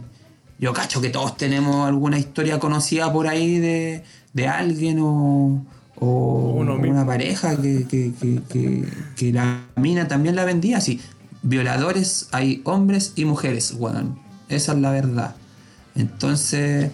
[0.58, 4.04] yo cacho que todos tenemos alguna historia conocida por ahí de,
[4.34, 5.64] de alguien o,
[5.96, 6.92] o Uno mismo.
[6.92, 10.76] una pareja que, que, que, que, que la mina también la vendía.
[10.78, 11.00] Así,
[11.42, 14.18] violadores hay hombres y mujeres, weón.
[14.48, 15.36] Esa es la verdad.
[15.94, 16.90] Entonces,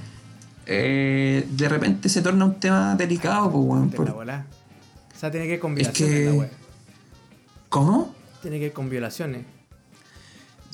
[0.72, 3.90] eh, de repente se torna un tema delicado, pues, weón.
[3.90, 4.08] Por-.
[4.10, 6.50] O sea, tiene que ir con Es violaciones que- la wea.
[7.68, 8.14] ¿Cómo?
[8.40, 9.44] Tiene que ir con violaciones.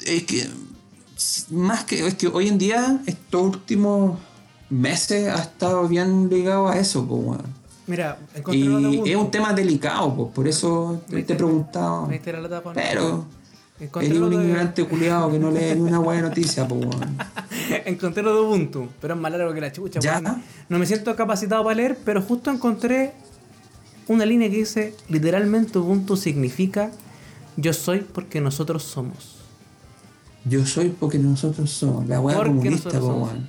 [0.05, 0.49] Es que,
[1.51, 4.19] más que, es que hoy en día, estos últimos
[4.69, 7.57] meses ha estado bien ligado a eso, pues, weón.
[7.87, 11.17] Mira, encontré Y es un tema delicado, pues, por eso te.
[11.17, 11.23] Me
[12.33, 12.75] la lata, Juan.
[12.75, 13.25] Pero,
[13.79, 17.19] eres un de- ignorante culiado que no lee ni una buena noticia, weón.
[17.85, 20.01] encontré lo de Ubuntu, pero es más largo que la chucha.
[20.01, 20.21] ¿Ya?
[20.21, 20.43] weón.
[20.69, 23.13] No me siento capacitado para leer, pero justo encontré
[24.09, 26.91] una línea que dice, literalmente Ubuntu significa
[27.57, 29.37] yo soy porque nosotros somos.
[30.45, 32.07] Yo soy porque nosotros somos.
[32.07, 33.49] La weá comunista, po, weón.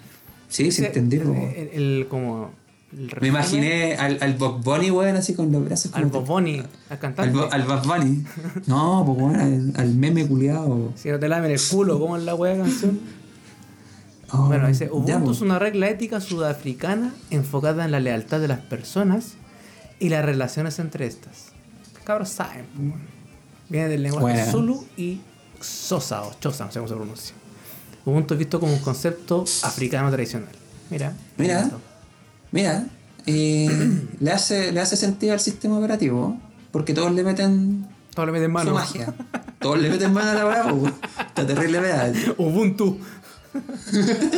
[0.50, 1.54] Sí, sí, Ese- entendí, po, el, weón.
[1.56, 2.52] el- el- como
[2.92, 6.68] Me imaginé al, al Bob Bunny, weón, así con los brazos al Bob Bunny, al
[6.90, 7.38] Al, cantante.
[7.38, 8.24] Bo- al Bad Bunny.
[8.66, 10.94] No, pues weón, al, al meme culiado.
[10.96, 13.00] Si no te lamen el culo, ¿cómo es la de canción?
[14.32, 15.38] Oh, Bueno, dice, Ubuntu pues.
[15.38, 19.34] es una regla ética sudafricana enfocada en la lealtad de las personas
[20.00, 21.48] y las relaciones entre estas.
[22.06, 22.94] Cabros saben, weón.
[23.70, 24.50] Viene del lenguaje.
[24.50, 25.20] Zulu y
[25.60, 27.36] Xhosa o Xhosa, no sé cómo se pronuncia.
[28.06, 30.50] Ubuntu es visto como un concepto africano tradicional.
[30.90, 31.14] Mira.
[31.38, 31.70] Mira.
[32.52, 32.86] Mira,
[33.26, 33.70] eh,
[34.20, 36.38] le, hace, le hace sentido al sistema operativo,
[36.72, 38.74] porque todos le meten Todo le meten su mano.
[38.74, 39.14] magia.
[39.60, 40.94] Todos le meten mano a la weón.
[41.28, 42.12] Está terrible, weá.
[42.38, 42.98] Ubuntu.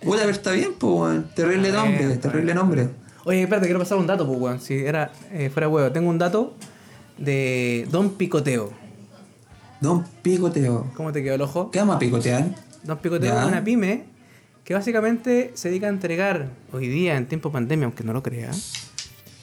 [0.00, 1.30] Puta, pero está bien, pues, weón.
[1.34, 2.88] Terrible nombre, terrible nombre.
[3.24, 4.60] Oye, espérate, quiero pasar un dato, pues, weón.
[4.60, 5.90] Si era eh, fuera huevo.
[5.92, 6.54] Tengo un dato
[7.18, 8.72] de Don Picoteo.
[9.80, 10.90] Don Picoteo.
[10.96, 11.70] ¿Cómo te quedó el ojo?
[11.70, 12.46] ¿Qué vamos a picotear?
[12.84, 14.04] Don Picoteo es una pyme
[14.68, 18.22] que básicamente se dedica a entregar hoy día en tiempo de pandemia, aunque no lo
[18.22, 18.50] crea.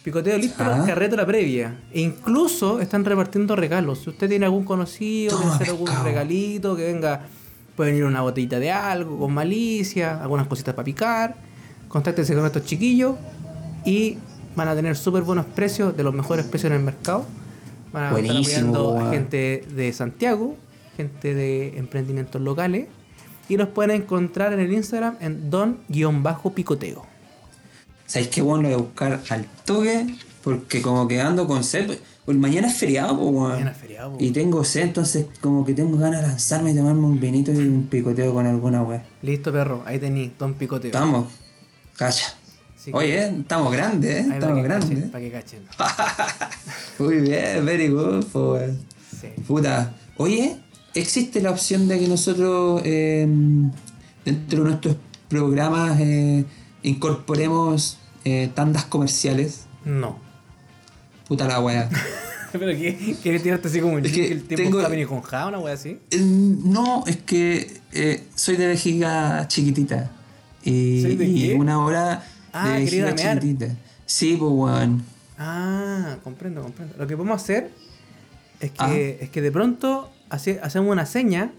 [0.04, 0.84] Picoteo listo, Ah.
[0.86, 1.80] carreta la previa.
[1.92, 4.02] E incluso están repartiendo regalos.
[4.04, 7.22] Si usted tiene algún conocido, quiere hacer algún regalito, que venga,
[7.76, 11.36] puede venir una botellita de algo, con malicia, algunas cositas para picar.
[11.88, 13.16] Contáctese con estos chiquillos
[13.84, 14.20] y
[14.56, 17.26] van a tener súper buenos precios, de los mejores precios en el mercado.
[17.92, 20.56] Van a estar apoyando a gente de Santiago,
[20.96, 22.90] gente de emprendimientos locales.
[23.48, 27.06] Y los pueden encontrar en el Instagram en don-picoteo.
[28.08, 30.16] ¿Sabéis qué bueno lo voy a buscar al toque?
[30.44, 31.98] Porque como que ando con sed.
[32.26, 33.50] Pues mañana es feriado, pues, weón.
[33.52, 34.18] Mañana es feriado, po.
[34.24, 37.58] Y tengo sed, entonces como que tengo ganas de lanzarme y tomarme un vinito y
[37.58, 39.04] un picoteo con alguna weá.
[39.22, 39.84] Listo, perro.
[39.86, 40.90] Ahí tení, don picoteo.
[40.90, 41.28] Estamos.
[41.96, 42.34] Cacha.
[42.84, 44.30] Que- Oye, estamos grandes, ¿eh?
[44.34, 45.10] Estamos grandes.
[45.10, 45.60] para que cachen.
[47.00, 48.80] Muy bien, very good, weón.
[49.20, 49.28] Sí.
[49.48, 49.94] Puta.
[50.18, 50.58] Oye,
[50.96, 53.28] ¿existe la opción de que nosotros eh,
[54.26, 54.96] dentro de nuestros
[55.30, 56.46] programas eh,
[56.84, 59.66] incorporemos eh, tandas comerciales?
[59.84, 60.18] No.
[61.28, 61.90] Puta la weá.
[62.52, 63.16] Pero ¿qué?
[63.22, 65.60] ¿Quieres tirarte así como el, Es que el tiempo tengo- está bien con ja, una
[65.60, 66.00] wea así?
[66.12, 70.12] Eh, No, es que eh, soy de vejiga chiquitita.
[70.64, 71.54] Y, ¿Soy de y qué?
[71.56, 72.24] una hora
[72.54, 73.40] Ah, de vejiga mear.
[73.40, 73.76] chiquitita.
[74.06, 75.04] Sí, pues weón.
[75.38, 76.96] Ah, comprendo, comprendo.
[76.98, 77.72] Lo que podemos hacer
[78.62, 79.24] es que, Ah.
[79.24, 81.54] es que de pronto hace- hacemos una seña nos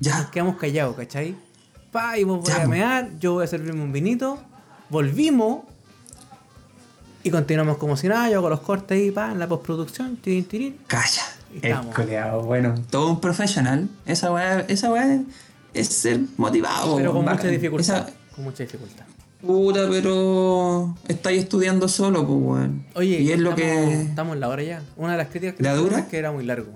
[0.00, 0.30] Ya.
[0.30, 1.34] quedamos callados, ¿cachai?
[1.90, 2.68] Pa, y vos voy Ya, a po.
[2.68, 4.38] mear, yo voy a servirme un vinito,
[4.90, 5.62] volvimos
[7.22, 10.44] y continuamos como si nada, yo hago los cortes ahí, pa, en la postproducción, tirín,
[10.44, 10.76] tirín.
[10.86, 11.22] Calla.
[11.52, 11.94] El estamos.
[11.94, 12.74] coleado, bueno.
[12.90, 13.88] Todo un profesional.
[14.06, 15.20] Esa weá, esa weá
[15.74, 16.96] es ser motivado.
[16.96, 17.38] Pero con bacán.
[17.38, 17.96] mucha dificultad.
[18.08, 19.04] Esa- Con mucha dificultad.
[19.40, 22.86] puta, pero estáis estudiando solo, pues weón.
[22.94, 24.02] Oye, y es lo estamos, que.
[24.02, 24.82] estamos en la hora ya.
[24.96, 26.00] Una de las críticas que ¿La dura?
[26.00, 26.70] es que era muy largo.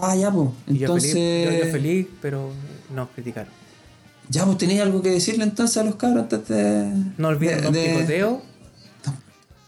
[0.00, 0.50] Ah, ya, pues.
[0.66, 1.12] Y yo Entonces.
[1.12, 2.50] feliz, yo, yo feliz, pero
[2.94, 3.52] nos criticaron.
[4.28, 6.92] Ya, pues tenéis algo que decirle entonces a los cabros antes de.
[7.18, 8.42] No olviden de- Don de- Picoteo.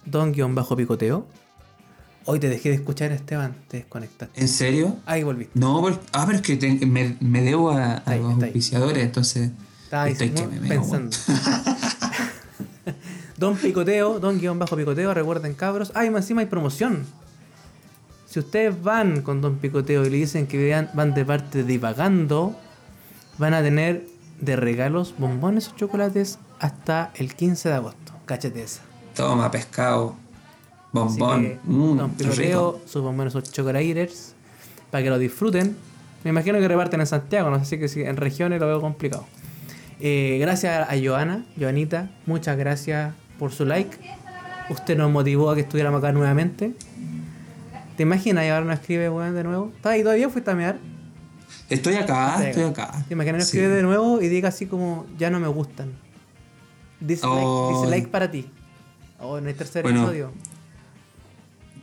[0.07, 1.27] Don-Picoteo.
[2.29, 3.55] Hoy te dejé de escuchar, Esteban.
[3.69, 4.41] Te desconectaste.
[4.41, 4.97] ¿En serio?
[5.07, 5.53] Ahí volviste.
[5.59, 8.33] No, por- ah, pero es que te- me, me debo a, a Está ahí, los
[8.33, 9.51] está auspiciadores, entonces.
[9.85, 11.17] Estaba ahí estoy que me pensando.
[13.37, 15.93] Don Picoteo, Don guion bajo Picoteo, recuerden cabros.
[15.95, 17.05] Ah, y encima hay promoción.
[18.37, 22.55] Si ustedes van con Don Picoteo y le dicen que vean- van de parte Divagando,
[23.39, 24.05] van a tener
[24.43, 28.13] de regalos bombones o chocolates hasta el 15 de agosto.
[28.27, 28.83] Cáchate esa.
[29.15, 30.17] Toma, pescado.
[30.93, 31.43] Bombón.
[31.45, 32.11] que, Mm, Don.
[32.11, 34.35] Picoteo, sus bombones o chocolaters,
[34.91, 35.75] para que lo disfruten.
[36.23, 39.25] Me imagino que reparten en Santiago, no sé si en regiones lo veo complicado.
[39.99, 43.97] Eh, gracias a Joana, Joanita, muchas gracias por su like.
[44.69, 46.75] Usted nos motivó a que estuviéramos acá nuevamente.
[47.97, 48.45] ¿Te imaginas?
[48.45, 49.73] Y ahora nos escribe, weón, de nuevo.
[49.77, 50.29] ¿Estás ahí todavía?
[50.29, 50.79] ¿Fuiste a mear?
[51.69, 53.05] Estoy acá, Estoy acá.
[53.09, 53.45] ¿Te imaginas?
[53.45, 53.57] Sí.
[53.59, 55.93] escribe de nuevo y diga así como, ya no me gustan.
[57.01, 57.81] Dislike, Oh.
[57.83, 58.49] dislike para ti.
[59.19, 60.33] Oh, en el tercer Bueno, episodio.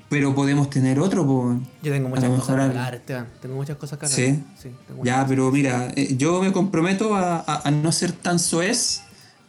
[0.10, 1.58] Pero podemos tener otro, pues.
[1.82, 3.28] Yo tengo muchas cosas que hablar, Esteban.
[3.42, 4.16] Tengo muchas cosas que hablar.
[4.16, 4.44] ¿Sí?
[4.88, 8.38] tengo muchas Ya, pero mira, eh, yo me comprometo a, a- a no ser tan
[8.38, 9.02] soez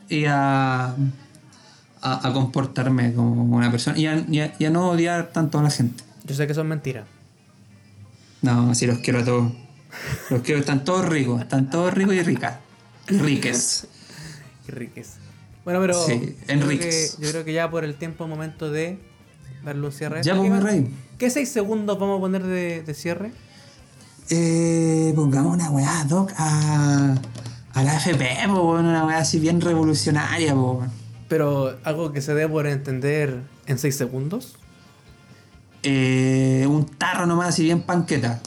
[0.08, 0.94] y a,
[2.00, 5.62] a, comportarme como una persona y a, y a- y a no odiar tanto a
[5.62, 6.02] la gente.
[6.24, 7.06] Yo sé que son mentiras.
[8.42, 9.52] No, así los quiero a todos.
[10.30, 12.56] Los quiero, están todos ricos, están todos ricos y ricas.
[13.06, 13.86] Riques.
[14.66, 15.14] Riques.
[15.64, 17.18] Bueno, pero Sí, yo, creo que, Enriques.
[17.20, 18.98] yo creo que ya por el tiempo momento de
[19.64, 20.22] darle un cierre.
[20.22, 20.94] Ya, pues, ¿Qué mi más- rey.
[21.18, 23.32] ¿Qué seis segundos vamos a poner de, de cierre?
[24.30, 27.14] Eh, pongamos una weá, Doc, a,
[27.74, 30.82] A la FP, po, una weá así bien revolucionaria, po.
[31.28, 34.56] Pero algo que se debe por entender en 6 segundos.
[35.84, 38.40] Eh, un tarro nomás así bien panqueta.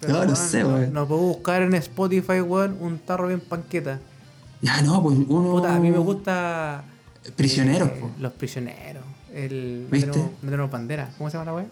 [0.00, 0.92] Pero, no, no weón, sé, no, weón.
[0.94, 3.98] no puedo buscar en Spotify, weón, un tarro bien panqueta.
[4.62, 5.52] Ya no, pues uno.
[5.52, 6.84] Puta, a mí me gusta.
[7.36, 8.04] Prisioneros, eh.
[8.18, 9.04] Los prisioneros.
[9.34, 9.86] El.
[9.90, 10.08] ¿Viste?
[10.18, 11.10] No tenemos, no bandera.
[11.18, 11.66] ¿Cómo se llama la weá?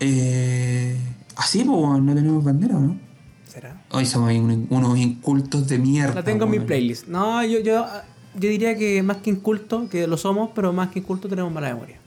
[0.00, 0.96] Eh,
[1.36, 2.98] así, pues, weón, no tenemos bandera, ¿o ¿no?
[3.46, 3.82] ¿Será?
[3.90, 6.14] Hoy somos un- unos incultos de mierda.
[6.16, 6.66] La tengo en mi weón.
[6.66, 7.06] playlist.
[7.06, 7.86] No, yo, yo,
[8.34, 11.68] yo diría que más que inculto, que lo somos, pero más que inculto tenemos mala
[11.72, 11.98] memoria.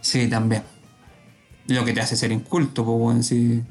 [0.00, 0.62] Sí, también.
[1.66, 3.62] Lo que te hace ser inculto, pues, weón, sí.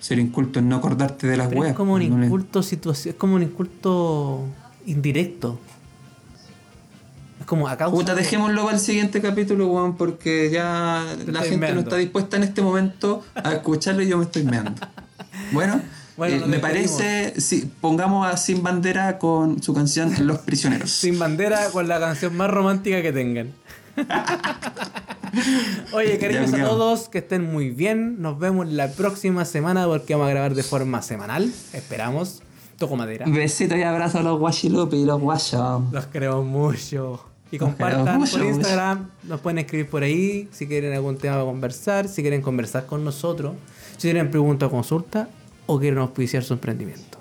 [0.00, 1.70] Ser inculto es no acordarte de las Pero weas.
[1.72, 4.44] es como un no le- inculto situación, es como un inculto
[4.86, 5.58] indirecto.
[7.40, 11.30] Es como a causa Puta, de- dejémoslo para el siguiente capítulo, weón, porque ya Te
[11.32, 14.72] la gente no está dispuesta en este momento a escucharlo y yo me estoy meando.
[15.52, 15.80] Bueno,
[16.16, 20.90] Bueno, eh, me parece, sí, pongamos a Sin Bandera con su canción Los Prisioneros.
[20.90, 23.52] Sin bandera con la canción más romántica que tengan.
[25.92, 28.20] Oye, cariños a todos, que estén muy bien.
[28.20, 31.52] Nos vemos la próxima semana porque vamos a grabar de forma semanal.
[31.72, 32.42] Esperamos.
[32.78, 33.26] Toco madera.
[33.28, 35.82] Besitos y abrazos a los guachilupi y los guachos.
[35.92, 37.24] Los queremos mucho.
[37.50, 39.10] Y compartan por mucho, Instagram.
[39.24, 43.04] Nos pueden escribir por ahí si quieren algún tema para conversar, si quieren conversar con
[43.04, 43.54] nosotros,
[43.96, 45.28] si tienen pregunta o consulta
[45.66, 47.18] o quieren auspiciar su emprendimiento.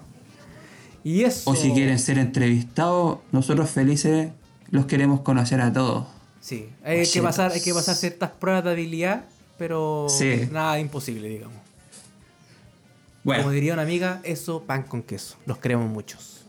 [1.03, 1.49] Y eso.
[1.49, 4.29] O si quieren ser entrevistados, nosotros felices
[4.69, 6.05] los queremos conocer a todos.
[6.47, 9.25] Sí, hay que, pasar, hay que pasar ciertas pruebas de habilidad,
[9.57, 10.47] pero Sí.
[10.49, 11.57] nada imposible, digamos.
[13.25, 15.35] Bueno, Como diría una amiga, eso pan con queso.
[15.45, 16.45] Los queremos muchos.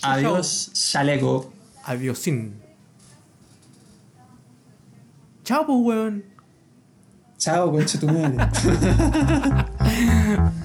[0.00, 1.52] adiós, chaleco.
[1.84, 2.54] Adiosín.
[5.44, 6.24] Chao, pues, weón.
[7.36, 8.48] Chao, concha tu madre.